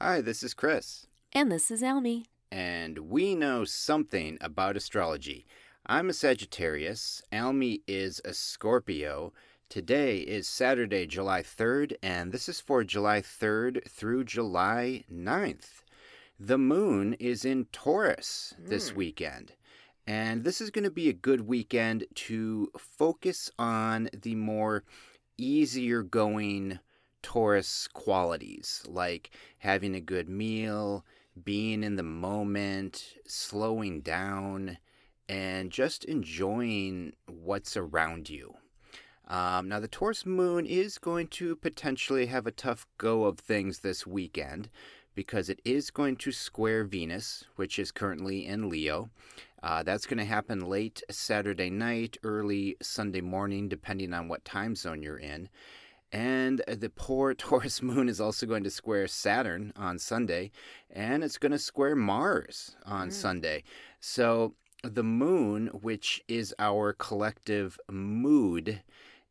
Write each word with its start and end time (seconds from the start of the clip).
Hi, 0.00 0.20
this 0.20 0.42
is 0.42 0.54
Chris. 0.54 1.06
And 1.32 1.50
this 1.50 1.70
is 1.70 1.82
Almy. 1.82 2.26
And 2.50 2.98
we 3.10 3.34
know 3.34 3.64
something 3.64 4.38
about 4.40 4.76
astrology. 4.76 5.44
I'm 5.86 6.08
a 6.10 6.12
Sagittarius, 6.12 7.22
Almy 7.32 7.82
is 7.86 8.20
a 8.24 8.32
Scorpio. 8.34 9.32
Today 9.68 10.18
is 10.18 10.46
Saturday, 10.48 11.06
July 11.06 11.42
3rd, 11.42 11.94
and 12.02 12.32
this 12.32 12.48
is 12.48 12.60
for 12.60 12.84
July 12.84 13.20
3rd 13.20 13.88
through 13.88 14.24
July 14.24 15.04
9th. 15.12 15.82
The 16.40 16.58
moon 16.58 17.14
is 17.14 17.44
in 17.44 17.66
Taurus 17.72 18.54
this 18.58 18.90
Mm. 18.90 18.96
weekend. 18.96 19.52
And 20.06 20.44
this 20.44 20.60
is 20.60 20.70
going 20.70 20.84
to 20.84 20.90
be 20.90 21.08
a 21.08 21.12
good 21.12 21.42
weekend 21.42 22.06
to 22.14 22.70
focus 22.78 23.50
on 23.58 24.08
the 24.14 24.34
more 24.36 24.84
easier 25.36 26.02
going 26.02 26.78
Taurus 27.22 27.88
qualities, 27.88 28.82
like 28.86 29.30
having 29.58 29.94
a 29.94 30.00
good 30.00 30.28
meal, 30.28 31.04
being 31.44 31.82
in 31.82 31.96
the 31.96 32.02
moment, 32.02 33.14
slowing 33.26 34.00
down, 34.00 34.78
and 35.28 35.70
just 35.70 36.04
enjoying 36.04 37.12
what's 37.26 37.76
around 37.76 38.30
you. 38.30 38.54
Um, 39.28 39.68
now, 39.68 39.78
the 39.78 39.88
Taurus 39.88 40.24
moon 40.24 40.64
is 40.64 40.96
going 40.96 41.28
to 41.28 41.54
potentially 41.56 42.26
have 42.26 42.46
a 42.46 42.50
tough 42.50 42.86
go 42.96 43.24
of 43.24 43.38
things 43.38 43.80
this 43.80 44.06
weekend 44.06 44.70
because 45.14 45.50
it 45.50 45.60
is 45.64 45.90
going 45.90 46.16
to 46.16 46.32
square 46.32 46.84
Venus, 46.84 47.44
which 47.56 47.78
is 47.78 47.92
currently 47.92 48.46
in 48.46 48.68
Leo. 48.68 49.10
Uh, 49.62 49.82
that's 49.82 50.06
going 50.06 50.18
to 50.18 50.24
happen 50.24 50.60
late 50.60 51.02
Saturday 51.10 51.68
night, 51.68 52.16
early 52.22 52.76
Sunday 52.80 53.20
morning, 53.20 53.68
depending 53.68 54.14
on 54.14 54.28
what 54.28 54.44
time 54.44 54.74
zone 54.74 55.02
you're 55.02 55.18
in. 55.18 55.48
And 56.12 56.62
the 56.66 56.90
poor 56.90 57.34
Taurus 57.34 57.82
moon 57.82 58.08
is 58.08 58.20
also 58.20 58.46
going 58.46 58.64
to 58.64 58.70
square 58.70 59.06
Saturn 59.06 59.72
on 59.76 59.98
Sunday, 59.98 60.50
and 60.90 61.22
it's 61.22 61.38
going 61.38 61.52
to 61.52 61.58
square 61.58 61.94
Mars 61.96 62.76
on 62.84 63.08
Mm. 63.08 63.12
Sunday. 63.12 63.64
So 64.00 64.54
the 64.82 65.02
moon, 65.02 65.68
which 65.68 66.22
is 66.28 66.54
our 66.58 66.92
collective 66.92 67.78
mood, 67.90 68.82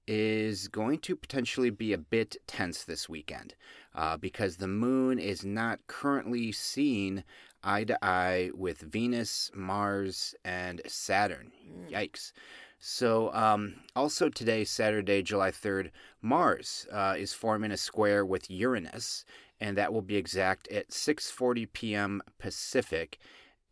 is 0.07 0.67
going 0.69 0.99
to 0.99 1.15
potentially 1.15 1.69
be 1.69 1.91
a 1.93 1.97
bit 1.97 2.37
tense 2.47 2.83
this 2.83 3.09
weekend 3.09 3.55
uh, 3.93 4.15
because 4.15 4.57
the 4.57 4.67
moon 4.67 5.19
is 5.19 5.43
not 5.43 5.79
currently 5.87 6.51
seen 6.51 7.23
eye 7.63 7.83
to 7.83 7.97
eye 8.05 8.49
with 8.53 8.79
Venus, 8.79 9.51
Mars, 9.53 10.33
and 10.45 10.81
Saturn. 10.87 11.51
Mm. 11.67 11.91
Yikes. 11.91 12.31
So, 12.79 13.33
um, 13.33 13.75
also 13.95 14.29
today, 14.29 14.63
Saturday, 14.63 15.23
July 15.23 15.51
3rd, 15.51 15.91
Mars 16.21 16.87
uh, 16.91 17.15
is 17.17 17.33
forming 17.33 17.71
a 17.71 17.77
square 17.77 18.25
with 18.25 18.51
Uranus, 18.51 19.25
and 19.59 19.75
that 19.77 19.91
will 19.91 20.03
be 20.03 20.15
exact 20.15 20.67
at 20.67 20.89
6:40 20.89 21.65
p.m. 21.73 22.21
Pacific, 22.37 23.17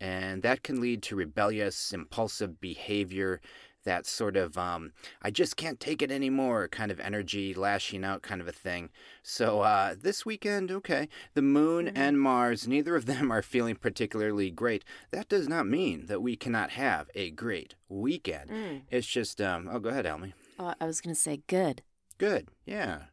and 0.00 0.42
that 0.42 0.62
can 0.64 0.80
lead 0.80 1.02
to 1.04 1.16
rebellious, 1.16 1.92
impulsive 1.92 2.60
behavior. 2.60 3.40
That 3.86 4.04
sort 4.04 4.36
of 4.36 4.58
um, 4.58 4.92
I 5.22 5.30
just 5.30 5.56
can't 5.56 5.80
take 5.80 6.02
it 6.02 6.10
anymore 6.10 6.68
kind 6.68 6.90
of 6.90 7.00
energy, 7.00 7.54
lashing 7.54 8.04
out 8.04 8.20
kind 8.20 8.40
of 8.42 8.48
a 8.48 8.52
thing. 8.52 8.90
So 9.22 9.60
uh, 9.62 9.94
this 9.98 10.26
weekend, 10.26 10.70
okay, 10.70 11.08
the 11.34 11.40
moon 11.42 11.86
Mhm. 11.86 11.92
and 11.96 12.20
Mars, 12.20 12.68
neither 12.68 12.94
of 12.96 13.06
them 13.06 13.30
are 13.32 13.42
feeling 13.42 13.76
particularly 13.76 14.50
great. 14.50 14.84
That 15.12 15.28
does 15.28 15.48
not 15.48 15.66
mean 15.66 16.06
that 16.06 16.20
we 16.20 16.36
cannot 16.36 16.70
have 16.70 17.08
a 17.14 17.30
great 17.30 17.74
weekend. 17.88 18.50
Mm. 18.50 18.82
It's 18.90 19.06
just, 19.06 19.40
um, 19.40 19.68
oh, 19.72 19.78
go 19.78 19.88
ahead, 19.90 20.04
Elmy. 20.04 20.34
Oh, 20.58 20.74
I 20.80 20.84
was 20.86 21.00
going 21.00 21.14
to 21.14 21.20
say 21.20 21.42
good. 21.46 21.82
Good, 22.18 22.48
yeah. 22.64 23.04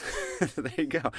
there 0.56 0.72
you 0.76 0.86
go. 0.86 1.10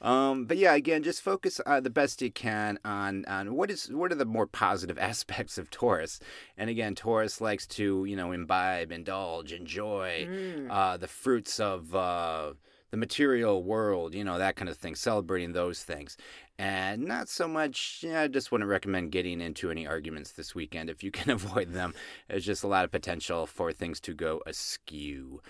Um, 0.00 0.46
but 0.46 0.56
yeah, 0.56 0.74
again, 0.74 1.02
just 1.02 1.20
focus 1.22 1.60
uh, 1.66 1.80
the 1.80 1.90
best 1.90 2.22
you 2.22 2.30
can 2.30 2.78
on 2.84 3.24
on 3.26 3.54
what 3.54 3.70
is 3.70 3.88
what 3.90 4.10
are 4.12 4.16
the 4.16 4.24
more 4.24 4.46
positive 4.46 4.98
aspects 5.10 5.58
of 5.58 5.70
Taurus. 5.70 6.20
And 6.56 6.70
again, 6.70 6.94
Taurus 6.94 7.40
likes 7.40 7.66
to 7.68 8.04
you 8.04 8.16
know 8.16 8.32
imbibe, 8.32 8.92
indulge, 8.92 9.52
enjoy 9.52 10.28
Mm. 10.32 10.68
uh, 10.70 10.96
the 10.96 11.08
fruits 11.08 11.60
of 11.60 11.94
uh, 11.94 12.52
the 12.90 12.96
material 12.96 13.62
world, 13.62 14.14
you 14.14 14.24
know, 14.24 14.38
that 14.38 14.56
kind 14.56 14.68
of 14.68 14.76
thing, 14.76 14.94
celebrating 14.94 15.52
those 15.52 15.82
things. 15.82 16.16
And 16.58 17.02
not 17.04 17.28
so 17.28 17.48
much, 17.48 18.00
yeah, 18.02 18.22
I 18.22 18.28
just 18.28 18.52
wouldn't 18.52 18.70
recommend 18.70 19.10
getting 19.10 19.40
into 19.40 19.70
any 19.70 19.86
arguments 19.86 20.32
this 20.32 20.54
weekend 20.54 20.90
if 20.90 21.02
you 21.02 21.10
can 21.10 21.30
avoid 21.38 21.72
them. 21.72 21.94
There's 22.28 22.44
just 22.44 22.62
a 22.62 22.68
lot 22.68 22.84
of 22.84 22.90
potential 22.90 23.46
for 23.46 23.72
things 23.72 23.98
to 24.00 24.14
go 24.14 24.42
askew. 24.46 25.40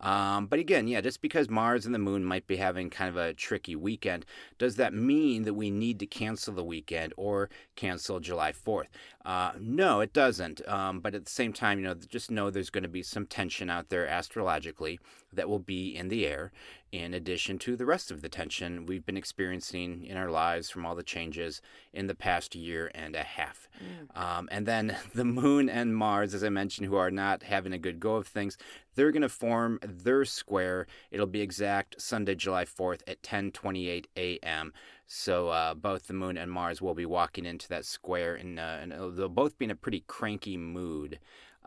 Um, 0.00 0.46
but 0.46 0.58
again, 0.58 0.86
yeah, 0.86 1.00
just 1.00 1.20
because 1.20 1.48
Mars 1.48 1.84
and 1.84 1.94
the 1.94 1.98
Moon 1.98 2.24
might 2.24 2.46
be 2.46 2.56
having 2.56 2.90
kind 2.90 3.08
of 3.08 3.16
a 3.16 3.34
tricky 3.34 3.74
weekend, 3.74 4.24
does 4.58 4.76
that 4.76 4.94
mean 4.94 5.42
that 5.44 5.54
we 5.54 5.70
need 5.70 5.98
to 6.00 6.06
cancel 6.06 6.54
the 6.54 6.64
weekend 6.64 7.12
or 7.16 7.50
cancel 7.76 8.20
July 8.20 8.52
4th? 8.52 8.86
Uh, 9.24 9.52
no, 9.58 10.00
it 10.00 10.12
doesn't. 10.12 10.66
Um, 10.68 11.00
but 11.00 11.14
at 11.14 11.24
the 11.24 11.30
same 11.30 11.52
time, 11.52 11.78
you 11.78 11.84
know, 11.84 11.94
just 11.94 12.30
know 12.30 12.50
there's 12.50 12.70
going 12.70 12.82
to 12.82 12.88
be 12.88 13.02
some 13.02 13.26
tension 13.26 13.68
out 13.68 13.88
there 13.88 14.06
astrologically 14.06 15.00
that 15.32 15.48
will 15.48 15.58
be 15.58 15.94
in 15.94 16.08
the 16.08 16.26
air, 16.26 16.52
in 16.92 17.14
addition 17.14 17.58
to 17.58 17.76
the 17.76 17.86
rest 17.86 18.10
of 18.10 18.22
the 18.22 18.28
tension 18.28 18.86
we've 18.86 19.04
been 19.04 19.16
experiencing 19.16 20.04
in 20.04 20.16
our 20.16 20.30
lives 20.30 20.70
from 20.70 20.86
all 20.86 20.94
the 20.94 21.02
changes 21.02 21.60
in 21.92 22.06
the 22.06 22.14
past 22.14 22.54
year 22.54 22.90
and 22.94 23.14
a 23.14 23.22
half. 23.22 23.68
Mm. 23.82 24.20
Um, 24.20 24.48
and 24.50 24.66
then 24.66 24.96
the 25.14 25.24
moon 25.24 25.68
and 25.68 25.94
Mars, 25.94 26.34
as 26.34 26.42
I 26.42 26.48
mentioned, 26.48 26.86
who 26.86 26.96
are 26.96 27.10
not 27.10 27.42
having 27.42 27.72
a 27.72 27.78
good 27.78 28.00
go 28.00 28.16
of 28.16 28.26
things, 28.26 28.56
they're 28.94 29.12
going 29.12 29.22
to 29.22 29.28
form 29.28 29.78
their 29.82 30.24
square. 30.24 30.86
It'll 31.10 31.26
be 31.26 31.40
exact 31.40 32.00
Sunday, 32.00 32.34
July 32.34 32.64
4th 32.64 33.02
at 33.06 33.22
10:28 33.22 34.06
a.m. 34.16 34.72
So 35.06 35.48
uh, 35.48 35.74
both 35.74 36.06
the 36.06 36.14
moon 36.14 36.36
and 36.36 36.50
Mars 36.50 36.82
will 36.82 36.94
be 36.94 37.06
walking 37.06 37.46
into 37.46 37.68
that 37.68 37.84
square, 37.86 38.34
and, 38.34 38.58
uh, 38.58 38.78
and 38.82 38.92
uh, 38.92 39.08
they'll 39.08 39.28
both 39.28 39.56
be 39.56 39.64
in 39.64 39.70
a 39.70 39.76
pretty 39.76 40.04
cranky 40.06 40.56
mood. 40.56 41.18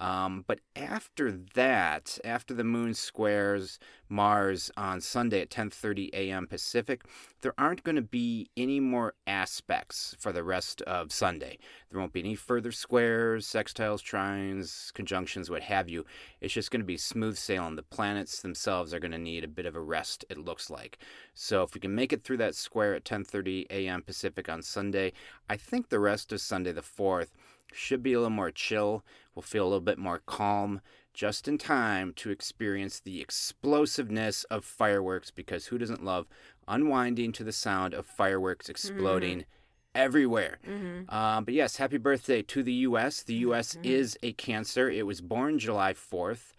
Um, 0.02 0.44
but 0.48 0.62
after 0.76 1.32
that, 1.54 2.18
after 2.26 2.56
the 2.56 2.64
moon 2.64 2.96
squares 2.96 3.78
Mars 4.10 4.72
on 4.76 5.00
Sunday 5.00 5.42
at 5.42 5.52
10:30 5.52 6.10
a.m. 6.14 6.48
Pacific, 6.48 7.04
there 7.42 7.54
aren't 7.56 7.84
going 7.84 7.98
to 7.98 8.02
be 8.02 8.50
any 8.58 8.80
more 8.80 9.14
aspects 9.28 10.16
for 10.20 10.32
the 10.32 10.44
rest 10.44 10.82
of 10.82 11.12
Sunday. 11.12 11.60
There 11.92 12.00
won't 12.00 12.14
be 12.14 12.22
any 12.22 12.34
further 12.34 12.72
squares, 12.72 13.46
sextiles, 13.46 14.02
trines, 14.02 14.92
conjunctions, 14.94 15.52
what 15.52 15.62
have 15.62 15.88
you. 15.88 16.04
It's 16.42 16.56
just 16.56 16.72
going 16.72 16.82
to 16.82 16.86
be 16.86 16.98
smooth 16.98 17.38
sailing. 17.38 17.76
The 17.76 17.84
planets 17.84 18.42
themselves 18.42 18.96
are 18.96 19.00
going 19.00 19.12
to 19.12 19.20
need 19.20 19.44
a 19.44 19.48
bit 19.48 19.68
of 19.68 19.76
a 19.76 19.82
rest. 19.82 20.26
It 20.32 20.40
looks 20.40 20.72
like. 20.72 20.98
So 21.36 21.62
if 21.62 21.76
we 21.76 21.80
can 21.80 21.94
make 21.94 22.12
it 22.12 22.24
through 22.24 22.38
that 22.38 22.56
square 22.56 22.96
at 22.96 23.06
10:30 23.06 23.68
a.m. 23.70 24.02
Pacific 24.02 24.50
on 24.50 24.64
Sunday, 24.64 25.14
I 25.48 25.58
think 25.58 25.90
the 25.90 26.00
rest 26.00 26.34
of 26.34 26.42
Sunday 26.42 26.72
the 26.72 26.82
4th 26.82 27.30
should 27.72 28.04
be 28.04 28.14
a 28.14 28.18
little 28.18 28.32
more 28.32 28.52
chill. 28.52 29.04
We'll 29.36 29.44
feel 29.44 29.64
a 29.64 29.70
little 29.70 29.80
bit 29.82 29.98
more 29.98 30.20
calm 30.26 30.82
just 31.14 31.48
in 31.48 31.58
time 31.58 32.14
to 32.16 32.30
experience 32.30 33.00
the 33.00 33.22
explosiveness 33.22 34.44
of 34.46 34.66
fireworks 34.66 35.32
because 35.32 35.68
who 35.68 35.78
doesn't 35.78 36.04
love 36.04 36.28
unwinding 36.68 37.32
to 37.34 37.44
the 37.44 37.52
sound 37.52 37.94
of 37.94 38.06
fireworks 38.06 38.70
exploding 38.70 39.46
everywhere? 39.94 40.60
Mm-hmm. 40.68 41.14
Um, 41.14 41.44
but 41.46 41.54
yes, 41.54 41.78
happy 41.78 41.98
birthday 41.98 42.42
to 42.44 42.64
the 42.64 42.74
U.S. 42.90 43.24
The 43.24 43.36
U.S. 43.36 43.76
Mhm. 43.76 43.86
is 43.86 44.18
a 44.24 44.34
Cancer. 44.34 44.90
It 44.90 45.06
was 45.06 45.22
born 45.22 45.60
July 45.60 45.94
4th. 45.94 46.54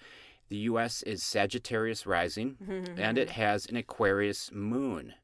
The 0.49 0.56
U.S. 0.69 1.03
is 1.05 1.22
Sagittarius 1.22 2.05
rising, 2.06 2.56
and 2.99 3.16
it 3.16 3.31
has 3.31 3.65
an 3.66 3.77
Aquarius 3.77 4.50
moon. 4.53 5.15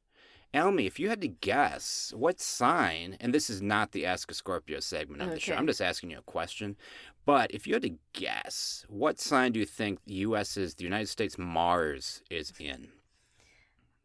Elmi, 0.58 0.86
if 0.86 0.98
you 0.98 1.08
had 1.08 1.20
to 1.20 1.28
guess 1.28 2.12
what 2.16 2.40
sign, 2.40 3.16
and 3.20 3.32
this 3.32 3.48
is 3.48 3.62
not 3.62 3.92
the 3.92 4.04
Ask 4.04 4.30
a 4.30 4.34
Scorpio 4.34 4.80
segment 4.80 5.22
of 5.22 5.30
the 5.30 5.38
show, 5.40 5.54
I'm 5.54 5.66
just 5.66 5.80
asking 5.80 6.10
you 6.10 6.18
a 6.18 6.22
question. 6.22 6.76
But 7.24 7.50
if 7.52 7.66
you 7.66 7.74
had 7.74 7.82
to 7.82 7.94
guess, 8.12 8.84
what 8.88 9.20
sign 9.20 9.52
do 9.52 9.60
you 9.60 9.66
think 9.66 10.00
the 10.04 10.14
U.S.'s, 10.14 10.74
the 10.74 10.84
United 10.84 11.08
States 11.08 11.36
Mars 11.38 12.22
is 12.30 12.52
in? 12.58 12.88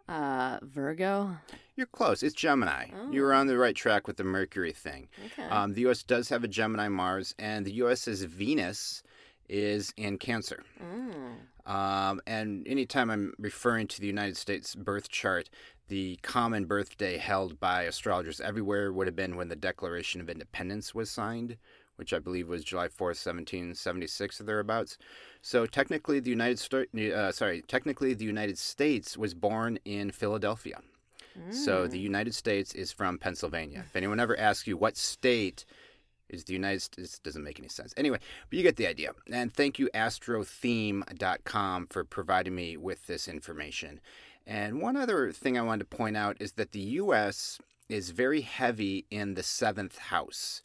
Uh, 0.07 0.59
Virgo. 0.61 1.37
You're 1.77 1.87
close. 1.87 2.21
It's 2.23 2.35
Gemini. 2.35 2.87
You 3.11 3.21
were 3.21 3.33
Oh. 3.33 3.37
on 3.37 3.47
the 3.47 3.57
right 3.57 3.75
track 3.75 4.05
with 4.05 4.17
the 4.17 4.23
Mercury 4.25 4.73
thing. 4.73 5.07
Okay. 5.27 5.43
Um, 5.49 5.73
the 5.73 5.81
U.S. 5.81 6.03
does 6.03 6.29
have 6.29 6.43
a 6.43 6.47
Gemini 6.47 6.89
Mars, 6.89 7.33
and 7.39 7.65
the 7.65 7.71
U.S.'s 7.75 8.21
Venus 8.23 9.01
is 9.49 9.93
in 9.97 10.17
Cancer. 10.17 10.63
mm. 10.81 11.35
Um, 11.65 12.19
and 12.27 12.67
anytime 12.67 13.09
I'm 13.09 13.33
referring 13.39 13.87
to 13.87 14.01
the 14.01 14.07
United 14.07 14.35
States 14.35 14.75
birth 14.75 15.07
chart, 15.07 15.49
the 15.87 16.17
common 16.21 16.65
birthday 16.65 17.17
held 17.17 17.59
by 17.59 17.83
astrologers 17.83 18.39
everywhere 18.41 18.91
would 18.93 19.07
have 19.07 19.15
been 19.15 19.35
when 19.35 19.49
the 19.49 19.55
Declaration 19.55 20.21
of 20.21 20.29
Independence 20.29 20.95
was 20.95 21.11
signed, 21.11 21.57
which 21.97 22.13
I 22.13 22.19
believe 22.19 22.47
was 22.47 22.63
July 22.63 22.87
4th, 22.87 23.19
1776 23.19 24.41
or 24.41 24.43
thereabouts. 24.45 24.97
So 25.41 25.65
technically, 25.65 26.19
the 26.19 26.29
United 26.29 26.57
States, 26.59 26.89
uh, 26.95 27.31
sorry, 27.31 27.61
technically 27.67 28.13
the 28.13 28.25
United 28.25 28.57
States 28.57 29.17
was 29.17 29.33
born 29.33 29.77
in 29.85 30.11
Philadelphia. 30.11 30.79
So 31.49 31.87
the 31.87 31.97
Mm. 31.97 32.01
United 32.01 32.35
States 32.35 32.73
is 32.75 32.91
from 32.91 33.17
Pennsylvania. 33.17 33.83
If 33.87 33.95
anyone 33.95 34.19
ever 34.19 34.39
asks 34.39 34.67
you 34.67 34.77
what 34.77 34.95
state 34.95 35.65
is 36.29 36.43
the 36.43 36.53
United 36.53 36.81
States, 36.81 37.15
it 37.15 37.23
doesn't 37.23 37.43
make 37.43 37.57
any 37.59 37.69
sense. 37.69 37.91
Anyway, 37.97 38.19
but 38.49 38.57
you 38.57 38.61
get 38.63 38.75
the 38.75 38.85
idea. 38.85 39.13
And 39.31 39.51
thank 39.51 39.79
you, 39.79 39.89
astrotheme.com, 39.95 41.87
for 41.87 42.03
providing 42.03 42.55
me 42.55 42.77
with 42.77 43.07
this 43.07 43.27
information. 43.27 43.99
And 44.45 44.81
one 44.81 44.97
other 44.97 45.31
thing 45.31 45.57
I 45.57 45.61
wanted 45.61 45.89
to 45.89 45.97
point 45.97 46.17
out 46.17 46.37
is 46.39 46.53
that 46.53 46.71
the 46.71 46.79
U.S. 46.79 47.59
is 47.89 48.09
very 48.11 48.41
heavy 48.41 49.05
in 49.09 49.35
the 49.35 49.43
seventh 49.43 49.97
house 49.97 50.61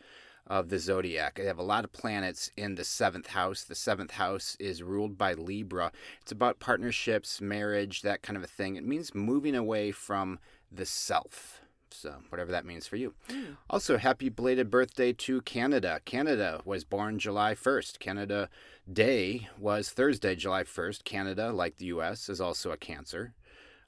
of 0.49 0.71
the 0.71 0.79
zodiac. 0.79 1.37
They 1.37 1.45
have 1.45 1.59
a 1.59 1.63
lot 1.63 1.85
of 1.85 1.93
planets 1.93 2.51
in 2.57 2.75
the 2.75 2.85
seventh 2.85 3.29
house. 3.29 3.65
The 3.65 3.75
seventh 3.75 4.13
house 4.13 4.57
is 4.59 4.83
ruled 4.83 5.19
by 5.19 5.35
Libra. 5.35 5.93
It's 6.23 6.33
about 6.33 6.59
partnerships, 6.59 7.41
marriage, 7.41 8.03
that 8.03 8.23
kind 8.23 8.37
of 8.37 8.43
a 8.43 8.49
thing. 8.49 8.77
It 8.77 8.85
means 8.85 9.15
moving 9.15 9.55
away 9.55 9.93
from 9.93 10.39
the 10.73 10.87
self. 10.87 11.61
So, 11.91 12.17
whatever 12.29 12.51
that 12.53 12.67
means 12.67 12.87
for 12.87 12.97
you. 12.97 13.15
Hmm. 13.31 13.53
Also, 13.71 13.97
happy 13.97 14.29
belated 14.29 14.71
birthday 14.71 15.13
to 15.15 15.41
Canada. 15.43 16.01
Canada 16.05 16.61
was 16.65 16.85
born 16.85 17.19
July 17.19 17.55
1st. 17.55 17.99
Canada 17.99 18.51
Day 18.91 19.49
was 19.59 19.91
Thursday, 19.91 20.35
July 20.35 20.65
1st. 20.65 21.05
Canada, 21.05 21.51
like 21.51 21.77
the 21.77 21.87
U.S., 21.87 22.29
is 22.29 22.41
also 22.41 22.71
a 22.71 22.77
Cancer. 22.77 23.35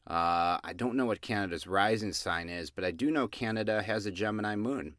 Uh, 0.07 0.59
I 0.65 0.73
don't 0.75 0.97
know 0.97 1.07
what 1.07 1.21
Canada's 1.21 1.67
rising 1.67 2.13
sign 2.13 2.49
is, 2.49 2.71
but 2.71 2.85
I 2.85 2.91
do 2.91 3.11
know 3.11 3.29
Canada 3.29 3.83
has 3.83 4.07
a 4.07 4.11
Gemini 4.11 4.57
moon. 4.57 4.95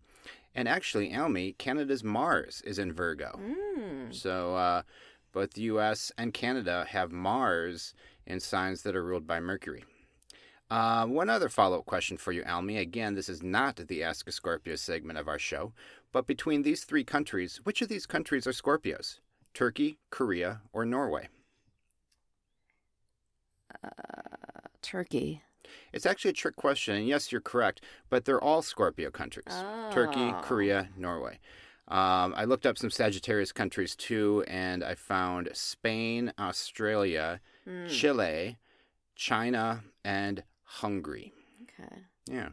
And 0.54 0.68
actually, 0.68 1.14
Almy, 1.14 1.54
Canada's 1.54 2.04
Mars 2.04 2.62
is 2.66 2.78
in 2.78 2.94
Virgo. 2.94 3.40
Mm. 3.40 4.14
So 4.14 4.56
uh, 4.56 4.82
both 5.32 5.54
the 5.54 5.62
U.S. 5.64 6.12
and 6.18 6.34
Canada 6.34 6.86
have 6.90 7.12
Mars 7.12 7.94
in 8.26 8.40
signs 8.40 8.84
that 8.84 8.96
are 8.96 9.04
ruled 9.04 9.26
by 9.26 9.40
Mercury. 9.40 9.84
Uh, 10.70 11.06
one 11.06 11.30
other 11.30 11.50
follow 11.50 11.80
up 11.80 11.86
question 11.86 12.16
for 12.16 12.32
you, 12.32 12.44
Almy. 12.44 12.78
Again, 12.78 13.16
this 13.16 13.28
is 13.28 13.44
not 13.44 13.76
the 13.76 14.04
Ask 14.04 14.28
a 14.30 14.32
Scorpio 14.32 14.76
segment 14.76 15.20
of 15.20 15.28
our 15.28 15.40
show, 15.40 15.74
but 16.14 16.28
between 16.28 16.62
these 16.62 16.86
three 16.86 17.04
countries, 17.04 17.60
which 17.64 17.82
of 17.82 17.90
these 17.90 18.06
countries 18.06 18.48
are 18.48 18.52
Scorpios? 18.52 19.20
Turkey, 19.54 20.00
Korea, 20.12 20.62
or 20.72 20.86
Norway? 20.86 21.28
Uh, 23.84 24.68
Turkey. 24.82 25.42
It's 25.94 26.06
actually 26.06 26.32
a 26.32 26.34
trick 26.34 26.56
question, 26.56 26.96
and 26.96 27.08
yes, 27.08 27.32
you're 27.32 27.42
correct, 27.42 27.82
but 28.10 28.26
they're 28.26 28.44
all 28.44 28.62
Scorpio 28.62 29.10
countries 29.10 29.46
Turkey, 29.92 30.32
Oh. 30.34 30.42
Korea, 30.44 30.90
Norway. 30.98 31.40
Um, 31.88 32.34
I 32.38 32.46
looked 32.46 32.66
up 32.66 32.78
some 32.78 32.90
Sagittarius 32.90 33.52
countries 33.52 33.96
too, 33.96 34.44
and 34.48 34.84
I 34.84 34.96
found 34.96 35.50
Spain, 35.54 36.34
Australia, 36.40 37.42
Hmm. 37.66 37.88
Chile, 37.88 38.58
China, 39.16 39.84
and 40.04 40.44
Hungary. 40.64 41.34
Okay. 41.64 42.02
Yeah. 42.28 42.50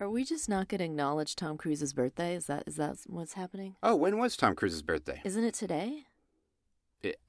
Are 0.00 0.10
we 0.10 0.24
just 0.24 0.48
not 0.48 0.68
going 0.68 0.78
to 0.78 0.84
acknowledge 0.86 1.36
Tom 1.36 1.56
Cruise's 1.58 1.92
birthday? 1.92 2.34
Is 2.34 2.46
that 2.46 2.64
is 2.66 2.76
that 2.76 2.96
what's 3.06 3.34
happening? 3.34 3.76
Oh, 3.82 3.94
when 3.96 4.18
was 4.18 4.36
Tom 4.36 4.54
Cruise's 4.54 4.82
birthday? 4.82 5.20
Isn't 5.24 5.44
it 5.44 5.54
today? 5.54 6.06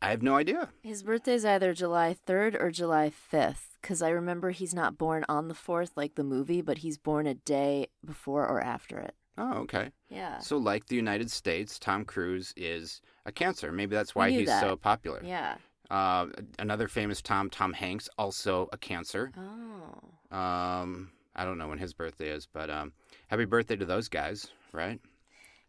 I 0.02 0.10
have 0.10 0.22
no 0.22 0.36
idea. 0.36 0.70
His 0.84 1.04
birthday's 1.04 1.46
either 1.46 1.74
July 1.74 2.16
3rd 2.28 2.62
or 2.62 2.72
July 2.72 3.12
5th 3.12 3.78
cuz 3.82 4.02
I 4.02 4.10
remember 4.10 4.52
he's 4.52 4.74
not 4.74 4.98
born 4.98 5.26
on 5.30 5.48
the 5.48 5.54
4th 5.54 5.92
like 5.96 6.16
the 6.16 6.24
movie, 6.24 6.62
but 6.62 6.80
he's 6.80 6.98
born 6.98 7.26
a 7.26 7.34
day 7.34 7.88
before 8.06 8.48
or 8.48 8.62
after 8.62 9.00
it. 9.00 9.16
Oh, 9.38 9.60
okay. 9.60 9.92
Yeah. 10.10 10.40
So, 10.40 10.58
like 10.58 10.88
the 10.88 10.96
United 10.96 11.32
States, 11.32 11.80
Tom 11.80 12.06
Cruise 12.06 12.54
is 12.58 13.02
a 13.26 13.32
Cancer. 13.32 13.72
Maybe 13.72 13.96
that's 13.96 14.14
why 14.14 14.30
he's 14.30 14.48
that. 14.48 14.62
so 14.62 14.76
popular. 14.76 15.22
Yeah. 15.24 15.56
Uh, 15.90 16.28
another 16.60 16.88
famous 16.88 17.22
Tom, 17.22 17.50
Tom 17.50 17.74
Hanks, 17.74 18.10
also 18.18 18.70
a 18.72 18.78
Cancer. 18.78 19.32
Oh. 19.38 20.36
Um, 20.36 21.12
I 21.36 21.44
don't 21.46 21.58
know 21.58 21.68
when 21.68 21.80
his 21.80 21.94
birthday 21.94 22.30
is, 22.30 22.46
but 22.46 22.70
um, 22.70 22.94
happy 23.28 23.46
birthday 23.46 23.76
to 23.78 23.86
those 23.86 24.10
guys, 24.10 24.48
right? 24.74 25.00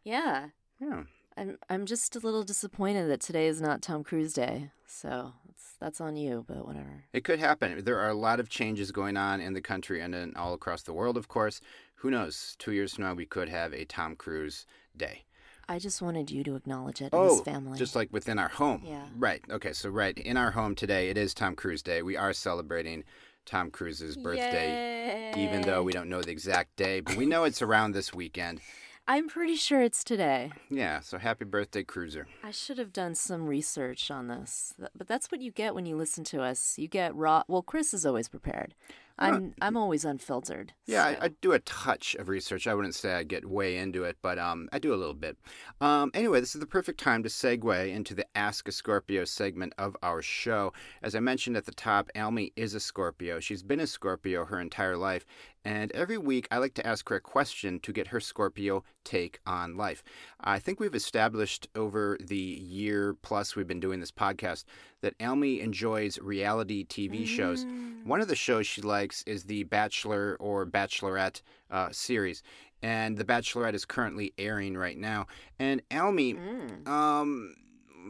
Yeah. 0.05 0.49
Yeah. 0.81 1.05
I'm 1.37 1.59
I'm 1.71 1.87
just 1.87 2.15
a 2.17 2.19
little 2.19 2.43
disappointed 2.43 3.09
that 3.09 3.21
today 3.21 3.47
is 3.47 3.61
not 3.61 3.83
Tom 3.83 4.05
Cruise 4.05 4.33
Day. 4.35 4.71
So, 4.87 5.33
that's 5.47 5.75
that's 5.81 6.01
on 6.01 6.17
you, 6.17 6.45
but 6.47 6.67
whatever. 6.67 7.05
It 7.13 7.25
could 7.25 7.39
happen. 7.39 7.85
There 7.85 7.99
are 7.99 8.09
a 8.11 8.15
lot 8.15 8.39
of 8.41 8.49
changes 8.51 8.93
going 8.93 9.17
on 9.17 9.41
in 9.41 9.55
the 9.55 9.61
country 9.63 10.01
and 10.01 10.15
in 10.15 10.37
all 10.37 10.53
across 10.53 10.83
the 10.83 10.93
world, 10.93 11.17
of 11.17 11.29
course. 11.29 11.61
Who 11.97 12.11
knows? 12.11 12.57
Two 12.59 12.73
years 12.73 12.95
from 12.95 13.05
now, 13.05 13.15
we 13.15 13.25
could 13.27 13.49
have 13.49 13.73
a 13.73 13.85
Tom 13.85 14.17
Cruise 14.17 14.67
day. 14.97 15.23
I 15.69 15.79
just 15.79 16.03
wanted 16.03 16.31
you 16.31 16.43
to 16.45 16.57
acknowledge 16.57 17.01
it 17.01 17.13
and 17.13 17.23
his 17.31 17.41
Oh, 17.41 17.45
family. 17.45 17.79
just 17.79 17.95
like 17.95 18.13
within 18.13 18.39
our 18.39 18.49
home. 18.49 18.83
Yeah. 18.85 19.07
Right. 19.17 19.43
Okay. 19.49 19.73
So, 19.73 19.89
right 19.89 20.19
in 20.19 20.37
our 20.37 20.51
home 20.51 20.75
today, 20.75 21.09
it 21.09 21.17
is 21.17 21.33
Tom 21.33 21.55
Cruise 21.55 21.83
Day. 21.83 22.03
We 22.03 22.17
are 22.17 22.33
celebrating 22.33 23.05
Tom 23.47 23.71
Cruise's 23.71 24.17
birthday, 24.17 25.33
even 25.37 25.63
though 25.63 25.83
we 25.83 25.93
don't 25.93 26.09
know 26.09 26.21
the 26.23 26.31
exact 26.31 26.77
day, 26.77 27.01
but 27.01 27.17
we 27.17 27.27
know 27.27 27.45
it's 27.45 27.63
around 27.63 27.93
this 27.93 28.13
weekend. 28.13 28.61
I'm 29.09 29.29
pretty 29.29 29.57
sure 29.57 29.83
it's 29.83 30.05
today. 30.05 30.53
Yeah. 30.71 31.01
So, 31.01 31.19
happy 31.19 31.45
birthday, 31.45 31.83
Cruiser. 31.83 32.27
I 32.43 32.51
should 32.53 32.79
have 32.79 32.93
done 32.93 33.15
some 33.15 33.47
research 33.47 34.11
on 34.11 34.29
this. 34.29 34.75
But 34.97 35.09
that's 35.09 35.31
what 35.31 35.41
you 35.41 35.51
get 35.51 35.75
when 35.75 35.87
you 35.87 35.97
listen 35.97 36.25
to 36.25 36.43
us. 36.43 36.79
You 36.79 36.89
get 36.89 37.15
raw. 37.15 37.43
Well, 37.49 37.63
Chris 37.63 37.93
is 37.93 38.07
always 38.07 38.29
prepared. 38.29 38.75
I'm 39.19 39.55
I'm 39.61 39.77
always 39.77 40.05
unfiltered. 40.05 40.73
Yeah, 40.87 41.05
so- 41.15 41.21
I, 41.21 41.25
I 41.27 41.29
do 41.43 41.53
a 41.53 41.59
touch 41.61 42.15
of 42.15 42.29
research. 42.29 42.67
I 42.67 42.75
wouldn't 42.75 42.95
say 42.95 43.13
I 43.13 43.23
get 43.23 43.49
way 43.49 43.77
into 43.77 44.05
it, 44.05 44.17
but 44.23 44.39
um, 44.39 44.69
I 44.73 44.79
do 44.79 44.95
a 44.95 44.97
little 44.97 45.15
bit. 45.15 45.37
Um, 45.81 46.11
anyway, 46.15 46.41
this 46.41 46.55
is 46.55 46.61
the 46.61 46.67
perfect 46.67 46.99
time 46.99 47.23
to 47.23 47.29
segue 47.29 47.95
into 47.95 48.15
the 48.15 48.27
Ask 48.35 48.67
a 48.69 48.73
Scorpio 48.73 49.25
segment 49.25 49.75
of 49.79 49.97
our 50.03 50.23
show. 50.23 50.73
As 51.03 51.15
I 51.15 51.21
mentioned 51.21 51.57
at 51.57 51.67
the 51.67 51.73
top, 51.75 52.09
Almy 52.17 52.53
is 52.57 52.75
a 52.75 52.81
Scorpio. 52.81 53.39
She's 53.39 53.63
been 53.63 53.81
a 53.81 53.87
Scorpio 53.87 54.47
her 54.47 54.59
entire 54.59 54.97
life, 54.97 55.27
and 55.65 55.93
every 55.93 56.19
week 56.19 56.49
I 56.51 56.59
like 56.59 56.75
to 56.75 56.87
ask 56.87 57.09
her 57.09 57.17
a 57.17 57.21
question 57.21 57.79
to 57.81 57.93
get 57.93 58.09
her 58.09 58.21
Scorpio 58.21 58.85
take 59.05 59.41
on 59.47 59.77
life. 59.77 60.03
I 60.41 60.59
think 60.59 60.81
we've 60.81 60.95
established 60.95 61.69
over 61.77 62.17
the 62.21 62.37
year 62.37 63.15
plus 63.23 63.55
we've 63.57 63.67
been 63.67 63.81
doing 63.81 64.01
this 64.01 64.11
podcast 64.13 64.65
that 65.01 65.15
Almy 65.21 65.61
enjoys 65.61 66.19
reality 66.19 66.85
TV 66.85 67.27
shows. 67.27 67.65
Mm. 67.65 68.05
One 68.07 68.21
of 68.21 68.29
the 68.29 68.37
shows 68.37 68.67
she 68.67 68.83
likes 68.83 69.23
is 69.25 69.45
the 69.45 69.65
Bachelor 69.65 70.37
or 70.41 70.67
Bachelorette 70.67 71.43
uh, 71.71 71.89
series, 71.93 72.43
and 72.83 73.17
the 73.17 73.25
Bachelorette 73.25 73.75
is 73.75 73.85
currently 73.85 74.33
airing 74.39 74.77
right 74.77 74.99
now. 74.99 75.27
And 75.59 75.83
Almy, 75.91 76.35
Mm. 76.35 76.89
um, 76.89 77.55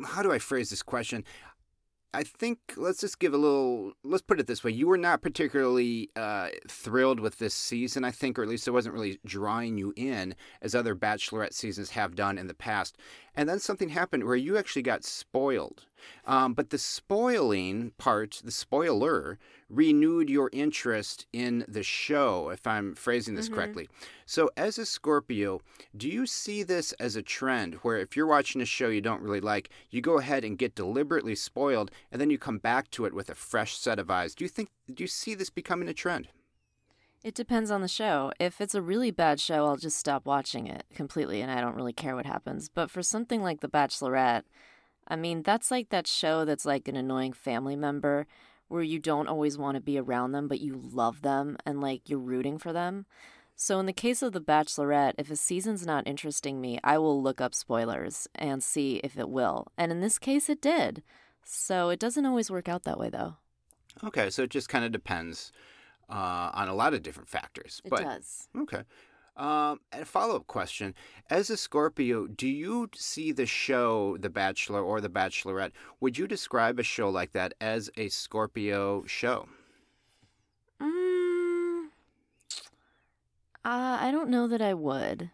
how 0.07 0.23
do 0.23 0.33
I 0.33 0.39
phrase 0.39 0.71
this 0.71 0.83
question? 0.83 1.25
I 2.15 2.25
think 2.25 2.59
let's 2.77 3.01
just 3.01 3.19
give 3.19 3.33
a 3.33 3.39
little. 3.39 3.93
Let's 4.05 4.23
put 4.23 4.39
it 4.39 4.47
this 4.47 4.63
way: 4.63 4.71
you 4.71 4.87
were 4.87 4.99
not 4.99 5.23
particularly 5.23 6.11
uh, 6.15 6.49
thrilled 6.69 7.21
with 7.21 7.39
this 7.39 7.55
season, 7.55 8.05
I 8.05 8.11
think, 8.11 8.39
or 8.39 8.43
at 8.43 8.49
least 8.49 8.69
it 8.69 8.73
wasn't 8.73 8.95
really 8.95 9.19
drawing 9.25 9.79
you 9.79 9.95
in 9.97 10.35
as 10.61 10.75
other 10.75 10.95
Bachelorette 10.95 11.55
seasons 11.55 11.91
have 11.91 12.15
done 12.15 12.37
in 12.37 12.49
the 12.49 12.55
past. 12.55 12.99
And 13.35 13.49
then 13.49 13.59
something 13.59 13.89
happened 13.89 14.25
where 14.25 14.37
you 14.37 14.59
actually 14.59 14.83
got 14.83 15.05
spoiled. 15.05 15.87
Um, 16.27 16.53
but 16.53 16.71
the 16.71 16.79
spoiling 16.79 17.93
part, 17.97 18.43
the 18.45 18.51
spoiler, 18.51 19.39
renewed 19.71 20.29
your 20.29 20.51
interest 20.53 21.27
in 21.33 21.65
the 21.67 21.83
show, 21.83 22.51
if 22.51 22.67
I'm 22.67 22.95
phrasing 22.95 23.35
this 23.35 23.49
Mhm. 23.49 23.55
correctly. 23.55 23.89
So, 24.27 24.51
as 24.57 24.77
a 24.79 24.85
Scorpio, 24.85 25.63
do 25.97 26.09
you 26.09 26.27
see 26.27 26.63
this 26.63 26.93
as 26.95 27.17
a 27.17 27.23
trend 27.23 27.77
where 27.77 27.99
if 27.99 28.17
you're 28.17 28.27
watching 28.27 28.61
a 28.61 28.67
show 28.67 28.89
you 28.89 29.01
don't 29.01 29.23
really 29.23 29.41
like, 29.41 29.71
you 29.89 30.03
go 30.03 30.19
ahead 30.19 30.45
and 30.45 30.59
get 30.59 30.75
deliberately 30.75 31.35
spoiled 31.35 31.91
and 32.11 32.21
then 32.21 32.29
you 32.31 32.39
come 32.39 32.59
back 32.59 32.91
to 32.91 33.07
it 33.07 33.15
with 33.15 33.31
a 33.31 33.35
fresh 33.35 33.77
set 33.77 33.99
of 33.99 34.11
eyes? 34.11 34.35
Do 34.35 34.45
you 34.45 34.49
think, 34.51 34.69
do 34.93 35.03
you 35.03 35.09
see 35.09 35.35
this 35.35 35.51
becoming 35.51 35.89
a 35.89 35.95
trend? 35.95 36.29
It 37.25 37.35
depends 37.35 37.71
on 37.71 37.83
the 37.83 37.89
show. 37.89 38.33
If 38.41 38.61
it's 38.61 38.75
a 38.75 38.83
really 38.83 39.13
bad 39.13 39.39
show, 39.39 39.67
I'll 39.67 39.77
just 39.77 39.97
stop 39.97 40.27
watching 40.27 40.67
it 40.67 40.85
completely 40.93 41.41
and 41.41 41.53
I 41.53 41.61
don't 41.61 41.77
really 41.77 41.93
care 41.93 42.17
what 42.17 42.27
happens. 42.27 42.69
But 42.69 42.91
for 42.91 43.03
something 43.03 43.43
like 43.43 43.61
The 43.61 43.69
Bachelorette, 43.69 44.43
I 45.07 45.15
mean, 45.15 45.43
that's 45.43 45.71
like 45.71 45.91
that 45.91 46.09
show 46.09 46.45
that's 46.45 46.67
like 46.67 46.89
an 46.89 46.97
annoying 46.97 47.33
family 47.33 47.77
member 47.77 48.27
where 48.67 48.83
you 48.83 48.99
don't 48.99 49.29
always 49.29 49.57
want 49.57 49.77
to 49.77 49.81
be 49.81 49.99
around 49.99 50.33
them, 50.33 50.49
but 50.49 50.61
you 50.61 50.75
love 50.75 51.23
them 51.23 51.59
and 51.65 51.81
like 51.81 52.09
you're 52.09 52.19
rooting 52.19 52.59
for 52.59 52.73
them. 52.73 53.07
So, 53.55 53.79
in 53.79 53.87
the 53.87 53.93
case 53.93 54.23
of 54.23 54.33
The 54.33 54.41
Bachelorette, 54.41 55.15
if 55.19 55.31
a 55.31 55.37
season's 55.37 55.87
not 55.87 56.07
interesting 56.07 56.61
me, 56.61 56.81
I 56.83 56.99
will 56.99 57.23
look 57.23 57.41
up 57.41 57.55
spoilers 57.55 58.27
and 58.35 58.65
see 58.65 58.97
if 59.05 59.17
it 59.19 59.29
will. 59.29 59.69
And 59.77 59.93
in 59.93 60.01
this 60.01 60.19
case, 60.19 60.49
it 60.49 60.61
did. 60.61 61.03
So, 61.45 61.91
it 61.91 62.01
doesn't 62.01 62.27
always 62.27 62.51
work 62.51 62.69
out 62.69 62.85
that 62.85 62.99
way, 62.99 63.11
though. 63.11 63.37
Okay, 64.03 64.31
so 64.31 64.45
it 64.45 64.51
just 64.51 64.71
kind 64.71 64.85
of 64.87 64.91
depends 64.91 65.53
uh, 66.13 66.51
on 66.53 66.69
a 66.69 66.75
lot 66.75 66.95
of 66.95 67.03
different 67.03 67.29
factors. 67.29 67.81
It 67.85 67.91
but 67.91 68.03
does. 68.03 68.49
Okay. 68.57 68.83
Um, 69.35 69.81
and 69.91 70.03
a 70.03 70.05
follow 70.05 70.37
up 70.37 70.47
question. 70.47 70.95
As 71.31 71.49
a 71.49 71.57
Scorpio, 71.57 72.27
do 72.27 72.47
you 72.47 72.91
see 72.95 73.33
the 73.33 73.47
show 73.47 74.19
The 74.19 74.29
Bachelor 74.29 74.83
or 74.83 75.01
The 75.01 75.09
Bachelorette? 75.09 75.73
Would 76.01 76.19
you 76.19 76.27
describe 76.27 76.79
a 76.79 76.83
show 76.83 77.09
like 77.09 77.33
that 77.33 77.55
as 77.59 77.91
a 77.97 78.11
Scorpio 78.11 79.05
show? 79.07 79.49
Mm, 80.81 81.87
uh, 83.65 83.99
I 84.01 84.11
don't 84.11 84.29
know 84.29 84.47
that 84.49 84.61
I 84.61 84.75
would. 84.75 85.31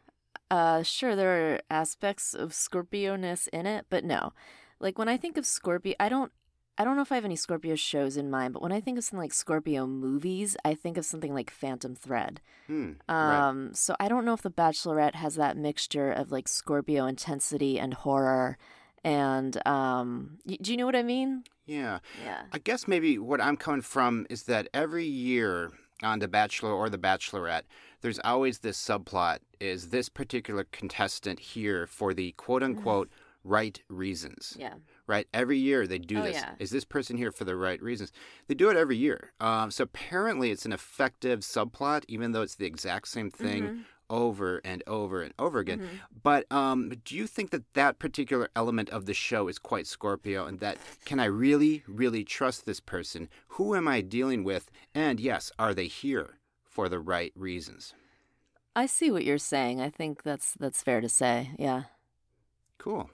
Uh, 0.50 0.84
sure, 0.84 1.16
there 1.16 1.54
are 1.54 1.60
aspects 1.68 2.34
of 2.34 2.54
Scorpio-ness 2.54 3.48
in 3.48 3.66
it, 3.66 3.86
but 3.90 4.04
no. 4.04 4.32
Like 4.78 4.96
when 4.96 5.08
I 5.08 5.16
think 5.16 5.36
of 5.36 5.44
Scorpio, 5.44 5.94
I 5.98 6.08
don't. 6.08 6.30
I 6.78 6.84
don't 6.84 6.94
know 6.96 7.02
if 7.02 7.10
I 7.10 7.16
have 7.16 7.24
any 7.24 7.36
Scorpio 7.36 7.74
shows 7.74 8.16
in 8.16 8.30
mind, 8.30 8.54
but 8.54 8.62
when 8.62 8.72
I 8.72 8.80
think 8.80 8.96
of 8.98 9.04
something 9.04 9.18
like 9.18 9.32
Scorpio 9.32 9.86
movies, 9.86 10.56
I 10.64 10.74
think 10.74 10.96
of 10.96 11.04
something 11.04 11.34
like 11.34 11.50
Phantom 11.50 11.94
Thread. 11.94 12.40
Hmm. 12.68 12.92
right. 13.08 13.48
Um, 13.48 13.74
so 13.74 13.96
I 13.98 14.08
don't 14.08 14.24
know 14.24 14.34
if 14.34 14.42
The 14.42 14.50
Bachelorette 14.50 15.16
has 15.16 15.34
that 15.34 15.56
mixture 15.56 16.12
of 16.12 16.30
like 16.30 16.46
Scorpio 16.46 17.06
intensity 17.06 17.78
and 17.80 17.94
horror, 17.94 18.58
and 19.04 19.66
um, 19.66 20.38
y- 20.46 20.58
do 20.62 20.70
you 20.70 20.76
know 20.76 20.86
what 20.86 20.96
I 20.96 21.02
mean? 21.02 21.44
Yeah. 21.66 21.98
Yeah. 22.24 22.42
I 22.52 22.58
guess 22.58 22.88
maybe 22.88 23.18
what 23.18 23.40
I'm 23.40 23.56
coming 23.56 23.82
from 23.82 24.26
is 24.30 24.44
that 24.44 24.68
every 24.72 25.04
year 25.04 25.72
on 26.02 26.20
The 26.20 26.28
Bachelor 26.28 26.72
or 26.72 26.88
The 26.88 26.98
Bachelorette, 26.98 27.62
there's 28.00 28.20
always 28.24 28.60
this 28.60 28.78
subplot 28.78 29.38
is 29.60 29.88
this 29.88 30.08
particular 30.08 30.64
contestant 30.70 31.40
here 31.40 31.86
for 31.86 32.14
the 32.14 32.32
quote 32.32 32.62
unquote 32.62 33.10
right 33.44 33.82
reasons? 33.88 34.56
Yeah. 34.58 34.74
Right? 35.08 35.26
Every 35.34 35.58
year 35.58 35.86
they 35.86 35.98
do 35.98 36.18
Oh, 36.18 36.22
this. 36.22 36.34
yeah. 36.36 36.54
Is 36.60 36.70
this 36.70 36.84
person 36.84 37.16
here 37.16 37.32
for 37.32 37.44
the 37.44 37.56
right 37.56 37.82
reasons? 37.82 38.12
They 38.46 38.54
do 38.54 38.68
it 38.70 38.76
every 38.76 38.96
year. 38.96 39.32
Um, 39.40 39.70
so 39.72 39.82
apparently 39.84 40.50
it's 40.52 40.66
an 40.66 40.72
effective 40.72 41.40
subplot, 41.40 42.04
even 42.08 42.32
though 42.32 42.42
it's 42.42 42.54
the 42.56 42.66
exact 42.66 43.08
same 43.08 43.30
thing 43.30 43.62
Mhm. 43.62 43.84
over 44.10 44.60
and 44.64 44.82
over 44.86 45.22
and 45.22 45.32
over 45.38 45.58
again. 45.60 45.80
Mhm. 45.80 45.88
But 46.22 46.50
um, 46.52 46.90
do 47.06 47.16
you 47.16 47.26
think 47.26 47.50
that 47.50 47.72
that 47.72 47.98
particular 47.98 48.50
element 48.54 48.90
of 48.90 49.06
the 49.06 49.14
show 49.14 49.48
is 49.48 49.58
quite 49.58 49.86
Scorpio 49.86 50.44
and 50.46 50.60
that 50.60 50.76
can 51.06 51.18
I 51.18 51.24
really, 51.24 51.84
really 51.88 52.22
trust 52.22 52.66
this 52.66 52.80
person? 52.80 53.30
Who 53.56 53.74
am 53.74 53.88
I 53.88 54.02
dealing 54.02 54.44
with? 54.44 54.70
And 54.94 55.18
yes, 55.20 55.50
are 55.58 55.72
they 55.72 55.86
here 55.86 56.38
for 56.64 56.90
the 56.90 57.00
right 57.00 57.32
reasons? 57.34 57.94
I 58.76 58.84
see 58.86 59.10
what 59.10 59.24
you're 59.24 59.38
saying. 59.38 59.80
I 59.80 59.88
think 59.88 60.22
that's 60.22 60.52
that's 60.54 60.82
fair 60.82 61.00
to 61.00 61.08
say. 61.08 61.52
Yeah. 61.58 61.84
Cool. 62.76 63.10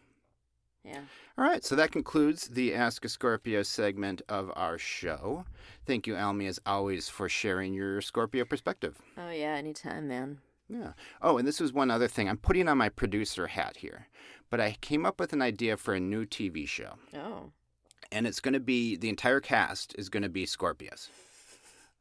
Yeah. 0.84 1.00
All 1.38 1.44
right, 1.44 1.64
so 1.64 1.74
that 1.76 1.92
concludes 1.92 2.48
the 2.48 2.74
Ask 2.74 3.04
a 3.04 3.08
Scorpio 3.08 3.62
segment 3.62 4.20
of 4.28 4.52
our 4.54 4.76
show. 4.78 5.44
Thank 5.86 6.06
you, 6.06 6.14
Almy, 6.14 6.46
as 6.46 6.60
always, 6.66 7.08
for 7.08 7.28
sharing 7.28 7.72
your 7.72 8.00
Scorpio 8.00 8.44
perspective. 8.44 9.00
Oh 9.16 9.30
yeah, 9.30 9.54
anytime, 9.54 10.08
man. 10.08 10.38
Yeah. 10.68 10.92
Oh, 11.22 11.38
and 11.38 11.46
this 11.48 11.60
was 11.60 11.72
one 11.72 11.90
other 11.90 12.08
thing. 12.08 12.28
I'm 12.28 12.36
putting 12.38 12.68
on 12.68 12.78
my 12.78 12.88
producer 12.90 13.46
hat 13.48 13.78
here, 13.78 14.08
but 14.50 14.60
I 14.60 14.76
came 14.80 15.04
up 15.06 15.18
with 15.20 15.32
an 15.32 15.42
idea 15.42 15.76
for 15.76 15.94
a 15.94 16.00
new 16.00 16.24
TV 16.26 16.66
show. 16.68 16.94
Oh. 17.14 17.50
and 18.12 18.26
it's 18.26 18.40
going 18.40 18.54
to 18.54 18.60
be 18.60 18.96
the 18.96 19.08
entire 19.08 19.40
cast 19.40 19.94
is 19.98 20.08
going 20.08 20.22
to 20.22 20.28
be 20.28 20.46
Scorpios. 20.46 21.08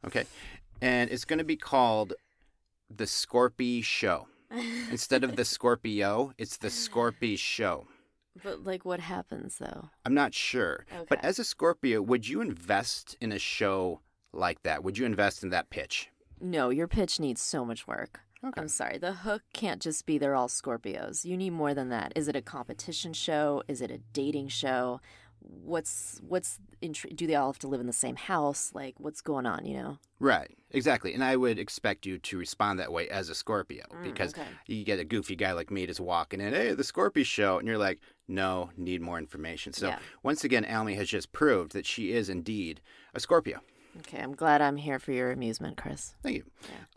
Okay, 0.06 0.25
and 0.82 1.10
it's 1.10 1.25
going 1.25 1.40
to 1.40 1.46
be 1.46 1.56
called 1.56 2.13
the 2.96 3.06
Scorpy 3.06 3.82
Show 3.84 4.28
instead 4.92 5.24
of 5.24 5.36
the 5.38 5.46
Scorpio. 5.46 6.34
It's 6.38 6.58
the 6.58 6.68
Scorpy 6.70 7.38
Show. 7.40 7.88
But 8.42 8.63
like 8.63 8.86
what 8.86 9.00
happens 9.00 9.58
though? 9.60 9.90
I'm 10.06 10.13
not 10.13 10.34
sure, 10.34 10.86
Okay. 10.92 11.06
but 11.10 11.24
as 11.24 11.38
a 11.40 11.44
Scorpio, 11.44 12.02
would 12.02 12.28
you 12.28 12.42
invest 12.42 13.16
in 13.22 13.32
a 13.32 13.40
show 13.40 14.00
like 14.32 14.63
that? 14.63 14.84
Would 14.84 14.98
you 14.98 15.06
invest 15.06 15.44
in 15.44 15.50
that 15.50 15.70
pitch? 15.70 16.10
No, 16.42 16.70
your 16.70 16.88
pitch 16.88 17.20
needs 17.20 17.42
so 17.42 17.63
much 17.63 17.88
work. 17.88 18.22
Okay. 18.44 18.60
I'm 18.60 18.68
sorry. 18.68 18.98
The 18.98 19.13
hook 19.13 19.44
can't 19.54 19.82
just 19.82 20.06
be 20.06 20.18
they're 20.18 20.36
all 20.36 20.50
Scorpios. 20.50 21.24
You 21.24 21.38
need 21.38 21.52
more 21.52 21.74
than 21.74 21.90
that. 21.90 22.12
Is 22.16 22.28
it 22.28 22.36
a 22.36 22.42
competition 22.42 23.13
show? 23.13 23.63
Is 23.70 23.80
it 23.82 23.90
a 23.92 24.00
dating 24.12 24.50
show? 24.50 25.00
What's 25.46 26.20
what's 26.28 26.60
intri- 26.82 27.16
do 27.16 27.28
they 27.28 27.36
all 27.36 27.52
have 27.52 27.60
to 27.60 27.68
live 27.68 27.82
in 27.82 27.88
the 27.88 27.94
same 27.94 28.16
house? 28.16 28.72
Like 28.74 28.96
what's 28.98 29.22
going 29.22 29.46
on, 29.46 29.66
you 29.66 29.76
know? 29.76 29.98
Right, 30.20 30.52
exactly. 30.72 31.14
And 31.14 31.24
I 31.24 31.36
would 31.36 31.60
expect 31.60 32.06
you 32.06 32.18
to 32.18 32.38
respond 32.38 32.80
that 32.80 32.92
way 32.92 33.10
as 33.10 33.30
a 33.30 33.36
Scorpio 33.36 33.84
Mm, 33.92 34.04
because 34.04 34.34
okay. 34.34 34.48
you 34.68 34.84
get 34.86 35.00
a 35.00 35.04
goofy 35.06 35.36
guy 35.36 35.52
like 35.52 35.70
me 35.70 35.86
just 35.86 36.00
walking 36.00 36.40
in, 36.42 36.54
hey, 36.54 36.74
the 36.74 36.84
Scorpio 36.84 37.24
show. 37.24 37.60
And 37.60 37.68
you're 37.68 37.78
like, 37.78 38.00
no, 38.28 38.70
need 38.78 39.02
more 39.02 39.18
information. 39.20 39.74
So 39.74 39.88
Yeah. 39.88 40.00
once 40.24 40.44
again, 40.44 40.66
Almy 40.66 40.96
has 40.96 41.10
just 41.10 41.32
proved 41.34 41.74
that 41.74 41.86
she 41.86 42.12
is 42.14 42.30
indeed 42.30 42.82
a 43.14 43.20
Scorpio. 43.20 43.60
Okay, 44.00 44.20
I'm 44.20 44.34
glad 44.34 44.60
I'm 44.60 44.78
here 44.78 44.98
for 44.98 45.12
your 45.12 45.32
amusement, 45.32 45.78
Chris. 45.78 46.16
Thank 46.24 46.38
you. 46.38 46.44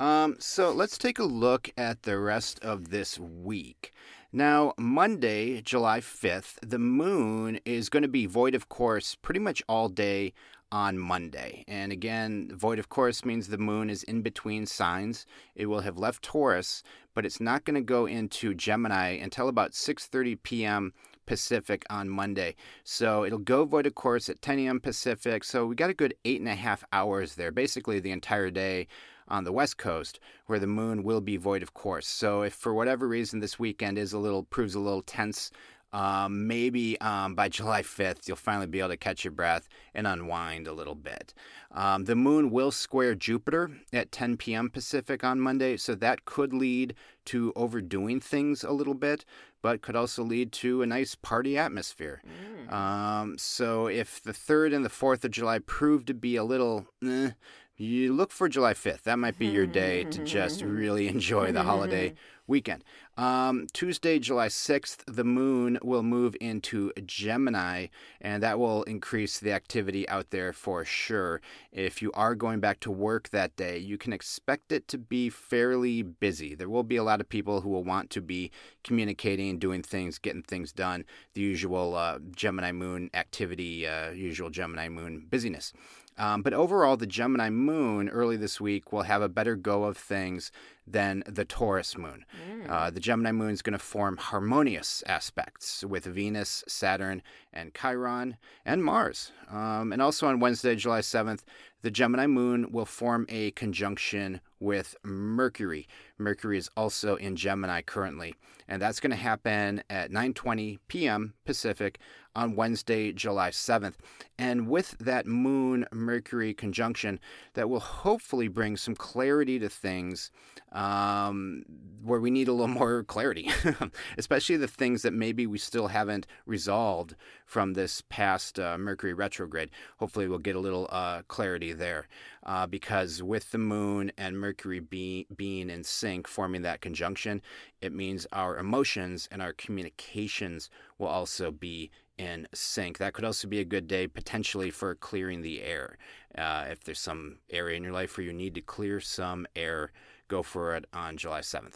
Um, 0.05 0.37
so 0.39 0.71
let's 0.73 0.97
take 0.97 1.19
a 1.19 1.25
look 1.25 1.69
at 1.77 2.05
the 2.05 2.19
rest 2.19 2.59
of 2.61 2.89
this 2.91 3.19
week. 3.19 3.93
Now, 4.33 4.75
Monday, 4.77 5.61
July 5.63 6.01
5th, 6.01 6.57
the 6.61 6.79
moon 6.79 7.61
is 7.65 7.89
going 7.89 8.03
to 8.03 8.09
be 8.09 8.27
void 8.27 8.55
of 8.55 8.69
course 8.69 9.15
pretty 9.15 9.39
much 9.41 9.63
all 9.69 9.89
day 9.89 10.33
on 10.73 10.99
Monday. 10.99 11.65
And 11.69 11.93
again, 11.93 12.51
void 12.53 12.81
of 12.81 12.89
course 12.89 13.25
means 13.25 13.47
the 13.47 13.57
moon 13.57 13.89
is 13.89 14.03
in 14.03 14.23
between 14.23 14.67
signs. 14.67 15.27
It 15.55 15.67
will 15.67 15.81
have 15.81 15.97
left 15.97 16.25
Taurus, 16.25 16.83
but 17.15 17.25
it's 17.25 17.41
not 17.41 17.65
going 17.65 17.77
to 17.77 17.81
go 17.81 18.07
into 18.07 18.53
Gemini 18.53 19.11
until 19.11 19.49
about 19.49 19.73
6:30 19.73 20.43
p.m. 20.43 20.93
Pacific 21.25 21.85
on 21.89 22.09
Monday. 22.09 22.57
So 22.83 23.25
it'll 23.25 23.39
go 23.39 23.65
void 23.65 23.87
of 23.87 23.95
course 23.95 24.29
at 24.29 24.43
10 24.43 24.59
a.m. 24.61 24.81
Pacific. 24.81 25.45
So 25.45 25.67
we 25.67 25.77
got 25.77 25.91
a 25.91 25.95
good 25.95 26.15
eight 26.25 26.41
and 26.41 26.49
a 26.49 26.55
half 26.55 26.85
hours 26.93 27.37
there, 27.37 27.53
basically 27.53 28.01
the 28.01 28.13
entire 28.13 28.51
day 28.51 28.89
on 29.29 29.45
the 29.45 29.53
west 29.53 29.77
coast 29.77 30.21
where 30.47 30.59
the 30.59 30.67
moon 30.67 31.03
will 31.03 31.21
be 31.21 31.37
void 31.37 31.63
of 31.63 31.75
course. 31.75 32.07
So 32.07 32.43
if 32.43 32.55
for 32.55 32.75
whatever 32.75 33.07
reason 33.09 33.41
this 33.41 33.59
weekend 33.59 33.99
is 33.99 34.13
a 34.13 34.19
little 34.19 34.43
proves 34.43 34.75
a 34.75 34.81
little 34.81 35.03
tense, 35.03 35.51
um, 35.93 36.47
maybe 36.47 37.01
um, 37.01 37.35
by 37.35 37.49
July 37.49 37.83
5th 37.83 38.27
you'll 38.27 38.37
finally 38.37 38.67
be 38.67 38.81
able 38.81 38.91
to 38.91 38.97
catch 38.97 39.25
your 39.25 39.33
breath 39.33 39.69
and 39.95 40.07
unwind 40.07 40.67
a 40.67 40.73
little 40.73 40.95
bit. 40.95 41.33
Um, 41.73 42.05
the 42.05 42.17
moon 42.17 42.51
will 42.51 42.71
square 42.71 43.15
Jupiter 43.15 43.71
at 43.93 44.13
10 44.13 44.37
p.m. 44.37 44.71
Pacific 44.71 45.23
on 45.25 45.41
Monday, 45.41 45.77
so 45.77 45.95
that 45.95 46.25
could 46.25 46.53
lead 46.53 46.95
to 47.27 47.53
overdoing 47.55 48.21
things 48.21 48.65
a 48.65 48.73
little 48.73 48.95
bit, 48.95 49.25
but 49.63 49.83
could 49.83 49.97
also 49.97 50.23
lead 50.23 50.53
to 50.53 50.83
a 50.83 50.87
nice 50.87 51.15
party 51.15 51.59
atmosphere. 51.59 52.23
Um, 52.69 53.37
so 53.39 53.87
if 53.87 54.23
the 54.23 54.33
3rd 54.33 54.75
and 54.75 54.85
the 54.85 54.91
4th 54.91 55.25
of 55.25 55.31
July 55.31 55.59
prove 55.59 56.05
to 56.07 56.15
be 56.15 56.37
a 56.37 56.45
little, 56.45 56.87
eh, 57.05 57.31
you 57.77 58.13
look 58.13 58.33
for 58.33 58.49
July 58.49 58.73
5th. 58.73 59.03
That 59.03 59.19
might 59.19 59.39
be 59.39 59.47
your 59.47 59.67
day 59.67 60.05
to 60.05 60.25
just 60.25 60.63
really 60.63 61.09
enjoy 61.17 61.53
the 61.53 61.63
holiday 61.63 62.15
weekend. 62.47 62.85
Um, 63.19 63.67
Tuesday, 63.73 64.19
July 64.19 64.49
6th, 64.49 65.03
the 65.07 65.25
moon 65.25 65.79
will 65.83 66.03
move 66.03 66.37
into 66.41 66.93
Gemini, 67.05 67.89
and 68.21 68.43
that 68.43 68.59
will 68.59 68.83
increase 68.85 69.41
the 69.41 69.53
activity 69.53 70.09
out 70.09 70.31
there 70.31 70.53
for 70.53 70.85
sure. 70.85 71.41
If 71.73 72.01
you 72.01 72.13
are 72.13 72.35
going 72.35 72.61
back 72.61 72.81
to 72.81 72.91
work 72.91 73.31
that 73.31 73.57
day, 73.57 73.79
you 73.79 73.99
can 73.99 74.13
expect 74.13 74.71
it 74.71 74.87
to 74.89 74.99
be 74.99 75.29
fairly 75.29 76.03
busy. 76.03 76.55
There 76.55 76.69
will 76.69 76.85
be 76.85 76.97
a 76.97 77.05
lot 77.05 77.21
of 77.21 77.29
people 77.29 77.61
who 77.61 77.71
will 77.71 77.85
want 77.85 78.11
to 78.11 78.23
be 78.23 78.51
communicating, 78.85 79.59
doing 79.59 79.83
things, 79.83 80.19
getting 80.19 80.43
things 80.43 80.73
done, 80.73 81.05
the 81.35 81.41
usual 81.41 81.95
uh, 81.95 82.19
Gemini 82.35 82.73
moon 82.73 83.11
activity, 83.13 83.87
uh, 83.87 84.11
usual 84.11 84.51
Gemini 84.51 84.89
moon 84.89 85.27
busyness. 85.29 85.73
Um, 86.19 86.43
but 86.43 86.55
overall, 86.55 86.97
the 86.97 87.07
Gemini 87.07 87.51
moon 87.51 88.09
early 88.09 88.37
this 88.37 88.61
week 88.61 88.93
will 88.93 89.03
have 89.03 89.23
a 89.23 89.29
better 89.29 89.55
go 89.55 89.85
of 89.85 89.97
things 89.97 90.51
than 90.87 91.23
the 91.27 91.45
Taurus 91.45 91.99
moon. 91.99 92.25
Uh, 92.69 92.91
the 92.91 93.01
Gemini 93.01 93.33
moon 93.33 93.51
is 93.51 93.63
going 93.63 93.73
to 93.73 93.79
form 93.79 94.17
harmonious 94.17 95.03
aspects 95.07 95.85
with 95.85 96.05
Venus, 96.05 96.65
Saturn, 96.69 97.23
and 97.53 97.75
Chiron, 97.75 98.37
and 98.65 98.85
Mars. 98.85 99.33
Um, 99.51 99.93
and 99.93 100.01
also 100.01 100.27
on 100.29 100.41
Wednesday, 100.41 100.77
July 100.77 101.01
7th, 101.01 101.41
the 101.83 101.91
Gemini 101.91 102.27
moon 102.27 102.73
will 102.73 102.85
form 102.85 103.27
a 103.29 103.51
conjunction 103.53 104.41
with 104.59 104.97
Mercury. 105.05 105.87
Mercury 106.19 106.59
is 106.59 106.71
also 106.77 107.17
in 107.17 107.37
Gemini 107.37 107.83
currently, 107.83 108.35
and 108.67 108.81
that's 108.81 109.01
going 109.01 109.11
to 109.11 109.17
happen 109.17 109.83
at 109.91 110.11
9:20 110.11 110.79
p.m. 110.89 111.35
Pacific 111.45 111.99
on 112.37 112.55
Wednesday, 112.55 113.13
July 113.13 113.51
7th. 113.51 113.95
And 114.39 114.69
with 114.69 114.97
that 114.99 115.27
moon 115.27 115.87
Mercury 115.91 116.53
conjunction, 116.53 117.19
that 117.55 117.71
will 117.71 117.81
hopefully 117.81 118.49
bring 118.49 118.77
some 118.77 118.95
clarity 118.95 119.59
to 119.59 119.71
things 119.71 120.31
um, 120.73 121.63
where 122.03 122.21
we 122.21 122.31
need 122.31 122.49
a 122.49 122.53
little 122.53 122.69
more 122.83 123.03
clarity, 123.05 123.51
especially 124.19 124.59
the 124.59 124.69
things 124.69 125.03
that 125.03 125.15
maybe 125.15 125.47
we 125.47 125.57
still 125.57 125.89
haven't 125.89 126.27
resolved 126.45 127.17
from 127.47 127.73
this 127.73 128.03
past 128.11 128.61
uh, 128.61 128.77
Mercury 128.77 129.15
retrograde. 129.15 129.71
Hopefully, 129.99 130.29
we'll 130.29 130.39
get 130.39 130.55
a 130.55 130.61
little 130.61 130.87
uh, 130.91 131.23
clarity 131.29 131.73
there 131.73 132.07
uh, 132.45 132.67
because 132.67 133.23
with 133.23 133.51
the 133.53 133.59
moon 133.59 134.13
and 134.19 134.39
Mercury 134.39 134.81
be- 134.81 135.27
being 135.35 135.71
in 135.71 135.83
sync, 135.83 136.29
forming 136.29 136.61
that 136.63 136.83
conjunction, 136.83 137.41
it 137.81 137.93
means 137.93 138.27
our 138.33 138.59
emotions 138.59 139.29
and 139.33 139.41
our 139.41 139.55
communications 139.55 140.69
will 140.99 141.09
also 141.09 141.51
be 141.51 141.91
in 142.19 142.47
sync. 142.55 142.99
That 142.99 143.13
could 143.13 143.25
also 143.25 143.49
be 143.49 143.61
a 143.61 143.65
good 143.65 143.87
day 143.87 144.07
potentially 144.07 144.71
for 144.71 144.95
clearing 144.95 145.43
the 145.43 145.63
air. 145.63 145.99
Uh, 146.37 146.67
if 146.71 146.85
there's 146.85 147.01
some 147.01 147.39
area 147.51 147.77
in 147.77 147.83
your 147.83 147.93
life 147.93 148.17
where 148.17 148.27
you 148.27 148.33
need 148.33 148.55
to 148.55 148.61
clear 148.61 149.01
some 149.01 149.47
air, 149.55 149.93
go 150.29 150.43
for 150.43 150.75
it 150.75 150.87
on 150.93 151.17
July 151.17 151.41
7th. 151.41 151.75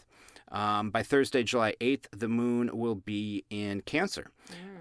Um, 0.51 0.89
by 0.89 1.01
Thursday, 1.01 1.43
July 1.43 1.75
8th, 1.79 2.07
the 2.11 2.27
moon 2.27 2.69
will 2.73 2.95
be 2.95 3.45
in 3.49 3.81
Cancer. 3.81 4.31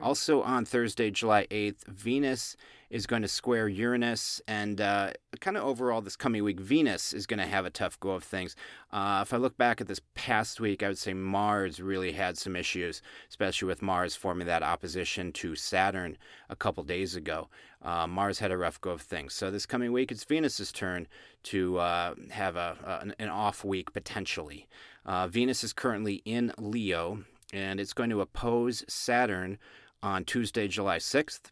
Also 0.03 0.43
on 0.43 0.65
Thursday, 0.65 1.11
July 1.11 1.47
8th, 1.50 1.87
Venus 1.87 2.57
is 2.89 3.07
going 3.07 3.23
to 3.23 3.29
square 3.29 3.69
Uranus, 3.69 4.43
and 4.49 4.81
uh, 4.81 5.12
kind 5.41 5.57
of 5.57 5.62
overall 5.62 6.00
this 6.00 6.17
coming 6.17 6.43
week, 6.43 6.59
Venus 6.59 7.12
is 7.12 7.25
going 7.27 7.39
to 7.39 7.47
have 7.47 7.65
a 7.65 7.71
tough 7.71 8.00
go 8.00 8.11
of 8.11 8.25
things. 8.25 8.57
Uh, 8.91 9.21
if 9.23 9.33
I 9.33 9.37
look 9.37 9.57
back 9.57 9.81
at 9.81 9.87
this 9.87 10.00
past 10.15 10.59
week, 10.59 10.83
I 10.83 10.89
would 10.89 10.99
say 10.99 11.15
Mars 11.15 11.81
really 11.81 12.12
had 12.12 12.37
some 12.37 12.57
issues, 12.57 13.00
especially 13.29 13.69
with 13.69 13.81
Mars 13.81 14.17
forming 14.17 14.49
that 14.49 14.65
opposition 14.65 15.33
to 15.35 15.55
Saturn 15.55 16.19
a 16.49 16.57
couple 16.57 16.83
days 16.83 17.15
ago. 17.15 17.49
Uh, 17.83 18.07
Mars 18.07 18.39
had 18.41 18.51
a 18.53 18.59
rough 18.59 18.81
go 18.81 18.91
of 18.91 19.01
things. 19.01 19.33
So 19.35 19.51
this 19.51 19.67
coming 19.67 19.93
week, 19.93 20.13
it's 20.13 20.25
Venus's 20.25 20.71
turn 20.73 21.09
to 21.45 21.79
uh, 21.79 22.15
have 22.31 22.57
a, 22.57 22.77
a- 22.85 23.23
an, 23.23 23.29
off 23.29 23.65
week 23.65 23.93
potentially. 23.93 24.69
Uh, 25.07 25.29
Venus 25.29 25.65
is 25.65 25.73
currently 25.73 26.23
in 26.25 26.53
Leo, 26.59 27.25
and 27.53 27.81
it's 27.81 27.95
going 27.95 28.11
to 28.11 28.21
oppose 28.21 28.85
Saturn 28.89 29.59
on 30.03 30.25
Tuesday, 30.25 30.69
July 30.69 30.99
6th. 30.99 31.51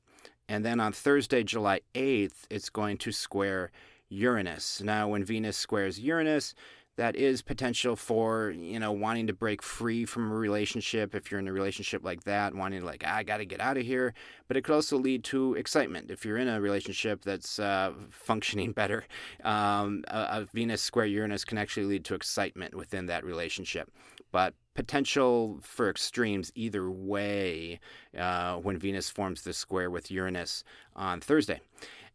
And 0.49 0.65
then 0.65 0.81
on 0.81 0.93
Thursday, 0.93 1.43
July 1.43 1.81
8th, 1.95 2.45
it's 2.51 2.71
going 2.71 2.99
to 2.99 3.13
square 3.13 3.71
Uranus. 4.11 4.81
Now, 4.83 5.09
when 5.09 5.25
Venus 5.25 5.57
squares 5.57 6.01
Uranus, 6.01 6.55
that 6.99 7.15
is 7.15 7.43
potential 7.43 7.95
for 7.95 8.51
you 8.51 8.79
know 8.79 8.91
wanting 8.91 9.29
to 9.29 9.33
break 9.33 9.63
free 9.63 10.05
from 10.05 10.33
a 10.33 10.35
relationship 10.35 11.15
if 11.15 11.31
you're 11.31 11.39
in 11.39 11.47
a 11.47 11.53
relationship 11.53 12.05
like 12.05 12.25
that 12.25 12.53
wanting 12.55 12.81
to 12.81 12.87
like 12.87 13.05
ah, 13.07 13.17
i 13.17 13.23
gotta 13.23 13.45
get 13.45 13.61
out 13.61 13.79
of 13.79 13.87
here. 13.87 14.13
But 14.49 14.57
it 14.57 14.65
could 14.65 14.75
also 14.75 14.99
lead 14.99 15.25
to 15.25 15.55
excitement. 15.55 16.11
If 16.11 16.25
you're 16.25 16.39
in 16.39 16.49
a 16.49 16.61
relationship 16.61 17.23
that's 17.23 17.59
uh, 17.59 17.93
functioning 18.11 18.73
better 18.83 19.05
um, 19.45 20.05
a, 20.09 20.19
a 20.19 20.49
venus 20.53 20.83
square 20.83 21.07
uranus 21.07 21.45
can 21.45 21.57
actually 21.57 21.87
lead 21.87 22.05
to 22.07 22.15
excitement 22.15 22.75
within 22.75 23.07
that 23.07 23.25
relationship. 23.25 23.91
But 24.33 24.55
potential 24.75 25.59
for 25.63 25.89
extremes 25.89 26.51
either 26.55 26.91
way 26.91 27.79
uh, 28.17 28.57
when 28.57 28.77
venus 28.77 29.09
forms 29.09 29.43
the 29.43 29.53
square 29.53 29.91
with 29.91 30.09
uranus 30.09 30.63
on 30.95 31.21
thursday 31.21 31.61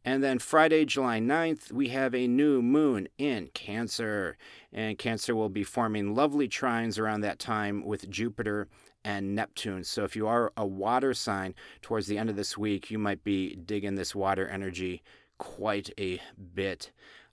and 0.06 0.24
then 0.24 0.40
Friday, 0.40 0.86
July 0.86 1.20
9th, 1.20 1.72
we 1.72 1.90
have 1.90 2.14
a 2.14 2.28
new 2.28 2.62
moon 2.62 3.08
in 3.18 3.48
Cancer. 3.54 4.38
And 4.72 4.98
Cancer 4.98 5.36
will 5.36 5.50
be 5.50 5.64
forming 5.64 6.14
lovely 6.14 6.50
trines 6.50 7.00
around 7.00 7.22
that 7.22 7.40
time 7.40 7.86
with 7.86 8.10
Jupiter 8.10 8.68
and 9.06 9.36
Neptune. 9.36 9.84
So 9.84 10.04
if 10.04 10.16
you 10.16 10.28
are 10.28 10.52
a 10.58 10.66
water 10.66 11.14
sign 11.14 11.56
towards 11.82 12.08
the 12.08 12.18
end 12.18 12.30
of 12.30 12.36
this 12.36 12.58
week, 12.58 12.92
you 12.92 12.98
might 12.98 13.24
be 13.24 13.56
digging 13.56 13.96
this 13.96 14.14
water 14.14 14.48
energy 14.48 15.02
quite 15.38 15.90
a 15.98 16.20
bit. 16.54 16.92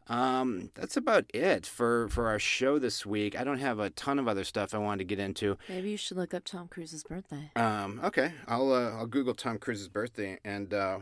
Um, 0.08 0.70
that's 0.74 0.96
about 0.96 1.26
it 1.32 1.66
for, 1.66 2.08
for 2.08 2.26
our 2.28 2.40
show 2.40 2.78
this 2.80 3.06
week. 3.06 3.38
I 3.38 3.44
don't 3.44 3.60
have 3.60 3.78
a 3.78 3.90
ton 3.90 4.18
of 4.18 4.26
other 4.26 4.42
stuff 4.42 4.74
I 4.74 4.78
wanted 4.78 4.98
to 4.98 5.04
get 5.04 5.20
into. 5.20 5.56
Maybe 5.68 5.90
you 5.90 5.96
should 5.96 6.16
look 6.16 6.34
up 6.34 6.44
Tom 6.44 6.66
Cruise's 6.68 7.04
birthday. 7.04 7.52
Um, 7.54 8.00
okay, 8.02 8.32
I'll 8.48 8.72
uh, 8.72 8.90
I'll 8.90 9.06
Google 9.06 9.34
Tom 9.34 9.58
Cruise's 9.58 9.88
birthday 9.88 10.40
and 10.44 10.74
uh, 10.74 10.98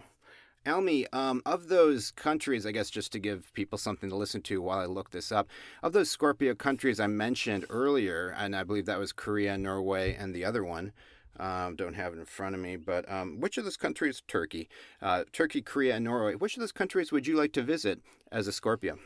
Almy, 0.66 1.06
um, 1.12 1.42
of 1.46 1.68
those 1.68 2.10
countries, 2.10 2.66
I 2.66 2.72
guess 2.72 2.90
just 2.90 3.12
to 3.12 3.18
give 3.18 3.52
people 3.54 3.78
something 3.78 4.10
to 4.10 4.16
listen 4.16 4.42
to 4.42 4.60
while 4.60 4.78
I 4.78 4.86
look 4.86 5.10
this 5.10 5.32
up, 5.32 5.48
of 5.82 5.92
those 5.92 6.10
Scorpio 6.10 6.54
countries 6.54 7.00
I 7.00 7.06
mentioned 7.06 7.64
earlier, 7.70 8.34
and 8.36 8.54
I 8.54 8.64
believe 8.64 8.86
that 8.86 8.98
was 8.98 9.12
Korea, 9.12 9.56
Norway, 9.56 10.14
and 10.14 10.34
the 10.34 10.44
other 10.44 10.64
one. 10.64 10.92
Um, 11.38 11.76
don't 11.76 11.94
have 11.94 12.12
it 12.12 12.18
in 12.18 12.24
front 12.24 12.54
of 12.54 12.60
me, 12.60 12.76
but 12.76 13.10
um, 13.10 13.40
which 13.40 13.58
of 13.58 13.64
those 13.64 13.76
countries, 13.76 14.22
Turkey, 14.26 14.68
uh, 15.00 15.24
Turkey, 15.32 15.62
Korea, 15.62 15.94
and 15.96 16.04
Norway, 16.04 16.34
which 16.34 16.56
of 16.56 16.60
those 16.60 16.72
countries 16.72 17.12
would 17.12 17.26
you 17.26 17.36
like 17.36 17.52
to 17.52 17.62
visit 17.62 18.00
as 18.32 18.48
a 18.48 18.52
Scorpio? 18.52 18.98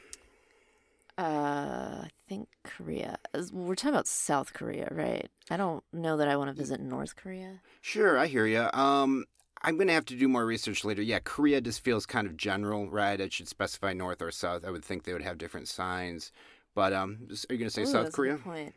Uh, 1.18 2.04
I 2.04 2.11
think 2.26 2.49
Korea. 2.64 3.18
We're 3.52 3.75
talking 3.75 3.90
about 3.90 4.06
South 4.06 4.54
Korea, 4.54 4.88
right? 4.90 5.28
I 5.50 5.59
don't 5.59 5.85
know 5.92 6.16
that 6.16 6.26
I 6.26 6.37
want 6.37 6.49
to 6.49 6.54
visit 6.54 6.80
North 6.80 7.16
Korea. 7.16 7.61
Sure, 7.82 8.18
I 8.18 8.26
hear 8.28 8.47
you. 8.47 8.66
Um, 8.73 9.26
I'm 9.62 9.76
going 9.76 9.87
to 9.87 9.95
have 9.95 10.07
to 10.07 10.16
do 10.16 10.28
more 10.28 10.45
research 10.45 10.85
later. 10.85 11.02
Yeah, 11.02 11.21
Korea 11.23 11.61
just 11.61 11.85
feels 11.85 12.04
kind 12.04 12.26
of 12.26 12.37
general, 12.37 12.90
right? 12.90 13.21
I 13.21 13.28
should 13.28 13.49
specify 13.49 13.92
north 13.92 14.21
or 14.21 14.31
south. 14.31 14.64
I 14.66 14.71
would 14.71 14.85
think 14.85 15.04
they 15.04 15.12
would 15.12 15.23
have 15.23 15.38
different 15.38 15.69
signs. 15.69 16.33
But 16.75 16.92
um, 16.92 17.28
are 17.31 17.52
you 17.52 17.59
going 17.59 17.69
to 17.69 17.71
say 17.71 17.83
Ooh, 17.83 17.87
South 17.87 18.12
Korea? 18.12 18.37
point. 18.37 18.75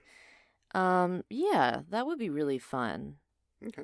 Um, 0.74 1.24
yeah, 1.30 1.82
that 1.90 2.06
would 2.06 2.20
be 2.20 2.30
really 2.30 2.60
fun. 2.60 3.16
Okay. 3.66 3.84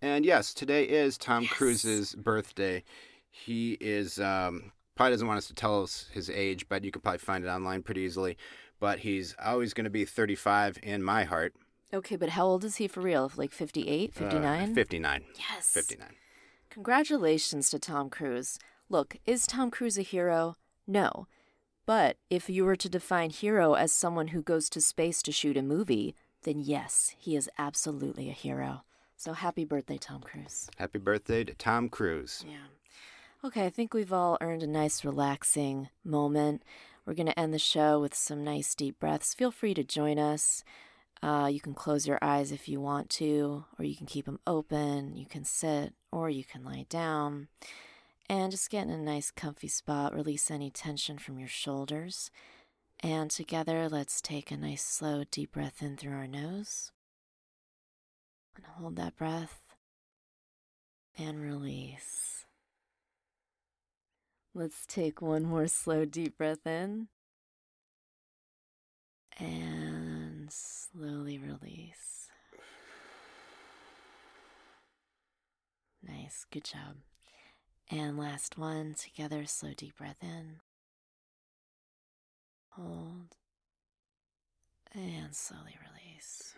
And 0.00 0.24
yes, 0.24 0.54
today 0.54 0.84
is 0.84 1.18
Tom 1.18 1.42
yes. 1.42 1.52
Cruise's 1.52 2.14
birthday. 2.14 2.84
He 3.30 3.76
is 3.80 4.18
um, 4.20 4.72
probably 4.94 5.12
doesn't 5.12 5.26
want 5.26 5.38
us 5.38 5.48
to 5.48 5.54
tell 5.54 5.82
us 5.82 6.06
his 6.12 6.30
age, 6.30 6.68
but 6.68 6.84
you 6.84 6.90
can 6.90 7.02
probably 7.02 7.18
find 7.18 7.44
it 7.44 7.48
online 7.48 7.82
pretty 7.82 8.02
easily. 8.02 8.38
But 8.80 9.00
he's 9.00 9.34
always 9.44 9.74
going 9.74 9.84
to 9.84 9.90
be 9.90 10.04
35 10.04 10.78
in 10.82 11.02
my 11.02 11.24
heart. 11.24 11.54
Okay, 11.92 12.16
but 12.16 12.30
how 12.30 12.46
old 12.46 12.64
is 12.64 12.76
he 12.76 12.86
for 12.86 13.00
real? 13.00 13.32
Like 13.36 13.50
58, 13.50 14.14
59? 14.14 14.70
Uh, 14.70 14.74
59. 14.74 15.24
Yes. 15.36 15.70
59. 15.70 16.08
Congratulations 16.70 17.70
to 17.70 17.78
Tom 17.78 18.10
Cruise. 18.10 18.58
Look, 18.88 19.16
is 19.26 19.46
Tom 19.46 19.70
Cruise 19.70 19.98
a 19.98 20.02
hero? 20.02 20.56
No. 20.86 21.26
But 21.86 22.18
if 22.28 22.50
you 22.50 22.64
were 22.64 22.76
to 22.76 22.88
define 22.88 23.30
hero 23.30 23.72
as 23.74 23.92
someone 23.92 24.28
who 24.28 24.42
goes 24.42 24.68
to 24.70 24.80
space 24.80 25.22
to 25.22 25.32
shoot 25.32 25.56
a 25.56 25.62
movie, 25.62 26.14
then 26.42 26.58
yes, 26.58 27.14
he 27.18 27.34
is 27.34 27.50
absolutely 27.58 28.28
a 28.28 28.34
hero. 28.34 28.82
So 29.16 29.32
happy 29.32 29.64
birthday, 29.64 29.98
Tom 29.98 30.20
Cruise. 30.20 30.68
Happy 30.76 30.98
birthday 30.98 31.42
to 31.44 31.54
Tom 31.54 31.88
Cruise. 31.88 32.44
Yeah. 32.46 32.68
Okay, 33.42 33.64
I 33.64 33.70
think 33.70 33.94
we've 33.94 34.12
all 34.12 34.36
earned 34.40 34.62
a 34.62 34.66
nice, 34.66 35.04
relaxing 35.04 35.88
moment. 36.04 36.62
We're 37.06 37.14
going 37.14 37.26
to 37.26 37.38
end 37.38 37.54
the 37.54 37.58
show 37.58 37.98
with 37.98 38.14
some 38.14 38.44
nice 38.44 38.74
deep 38.74 39.00
breaths. 39.00 39.32
Feel 39.32 39.50
free 39.50 39.72
to 39.74 39.82
join 39.82 40.18
us. 40.18 40.62
Uh, 41.22 41.48
you 41.50 41.60
can 41.60 41.74
close 41.74 42.06
your 42.06 42.18
eyes 42.22 42.52
if 42.52 42.68
you 42.68 42.80
want 42.80 43.10
to, 43.10 43.64
or 43.78 43.84
you 43.84 43.96
can 43.96 44.06
keep 44.06 44.26
them 44.26 44.40
open. 44.46 45.16
You 45.16 45.26
can 45.26 45.44
sit, 45.44 45.94
or 46.12 46.30
you 46.30 46.44
can 46.44 46.64
lie 46.64 46.86
down. 46.88 47.48
And 48.28 48.52
just 48.52 48.70
get 48.70 48.84
in 48.86 48.90
a 48.90 48.98
nice, 48.98 49.30
comfy 49.30 49.68
spot. 49.68 50.14
Release 50.14 50.50
any 50.50 50.70
tension 50.70 51.18
from 51.18 51.38
your 51.38 51.48
shoulders. 51.48 52.30
And 53.00 53.30
together, 53.30 53.88
let's 53.88 54.20
take 54.20 54.50
a 54.50 54.56
nice, 54.56 54.84
slow, 54.84 55.24
deep 55.30 55.52
breath 55.52 55.82
in 55.82 55.96
through 55.96 56.14
our 56.14 56.26
nose. 56.26 56.92
And 58.56 58.66
hold 58.66 58.96
that 58.96 59.16
breath. 59.16 59.60
And 61.16 61.40
release. 61.40 62.44
Let's 64.54 64.84
take 64.86 65.22
one 65.22 65.44
more 65.44 65.68
slow, 65.68 66.04
deep 66.04 66.36
breath 66.36 66.66
in. 66.66 67.08
Slowly 70.50 71.38
release. 71.38 72.28
Nice, 76.06 76.46
good 76.50 76.64
job. 76.64 76.96
And 77.90 78.18
last 78.18 78.58
one 78.58 78.94
together, 78.94 79.44
slow 79.46 79.72
deep 79.76 79.96
breath 79.98 80.22
in. 80.22 80.56
Hold. 82.70 83.36
And 84.94 85.34
slowly 85.34 85.76
release. 85.80 86.54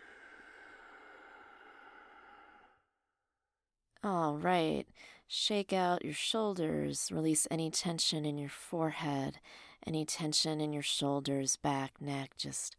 All 4.03 4.37
right. 4.37 4.85
Shake 5.27 5.71
out 5.71 6.03
your 6.03 6.13
shoulders. 6.13 7.09
Release 7.11 7.47
any 7.49 7.71
tension 7.71 8.25
in 8.25 8.37
your 8.37 8.49
forehead, 8.49 9.39
any 9.85 10.05
tension 10.05 10.59
in 10.59 10.73
your 10.73 10.83
shoulders, 10.83 11.55
back, 11.55 12.01
neck. 12.01 12.31
Just 12.37 12.75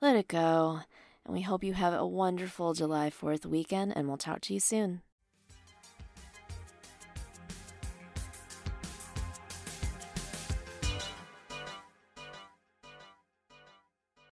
let 0.00 0.16
it 0.16 0.28
go. 0.28 0.80
And 1.24 1.34
we 1.34 1.42
hope 1.42 1.64
you 1.64 1.74
have 1.74 1.92
a 1.92 2.06
wonderful 2.06 2.72
July 2.72 3.10
4th 3.10 3.44
weekend, 3.44 3.96
and 3.96 4.08
we'll 4.08 4.16
talk 4.16 4.40
to 4.42 4.54
you 4.54 4.60
soon. 4.60 5.02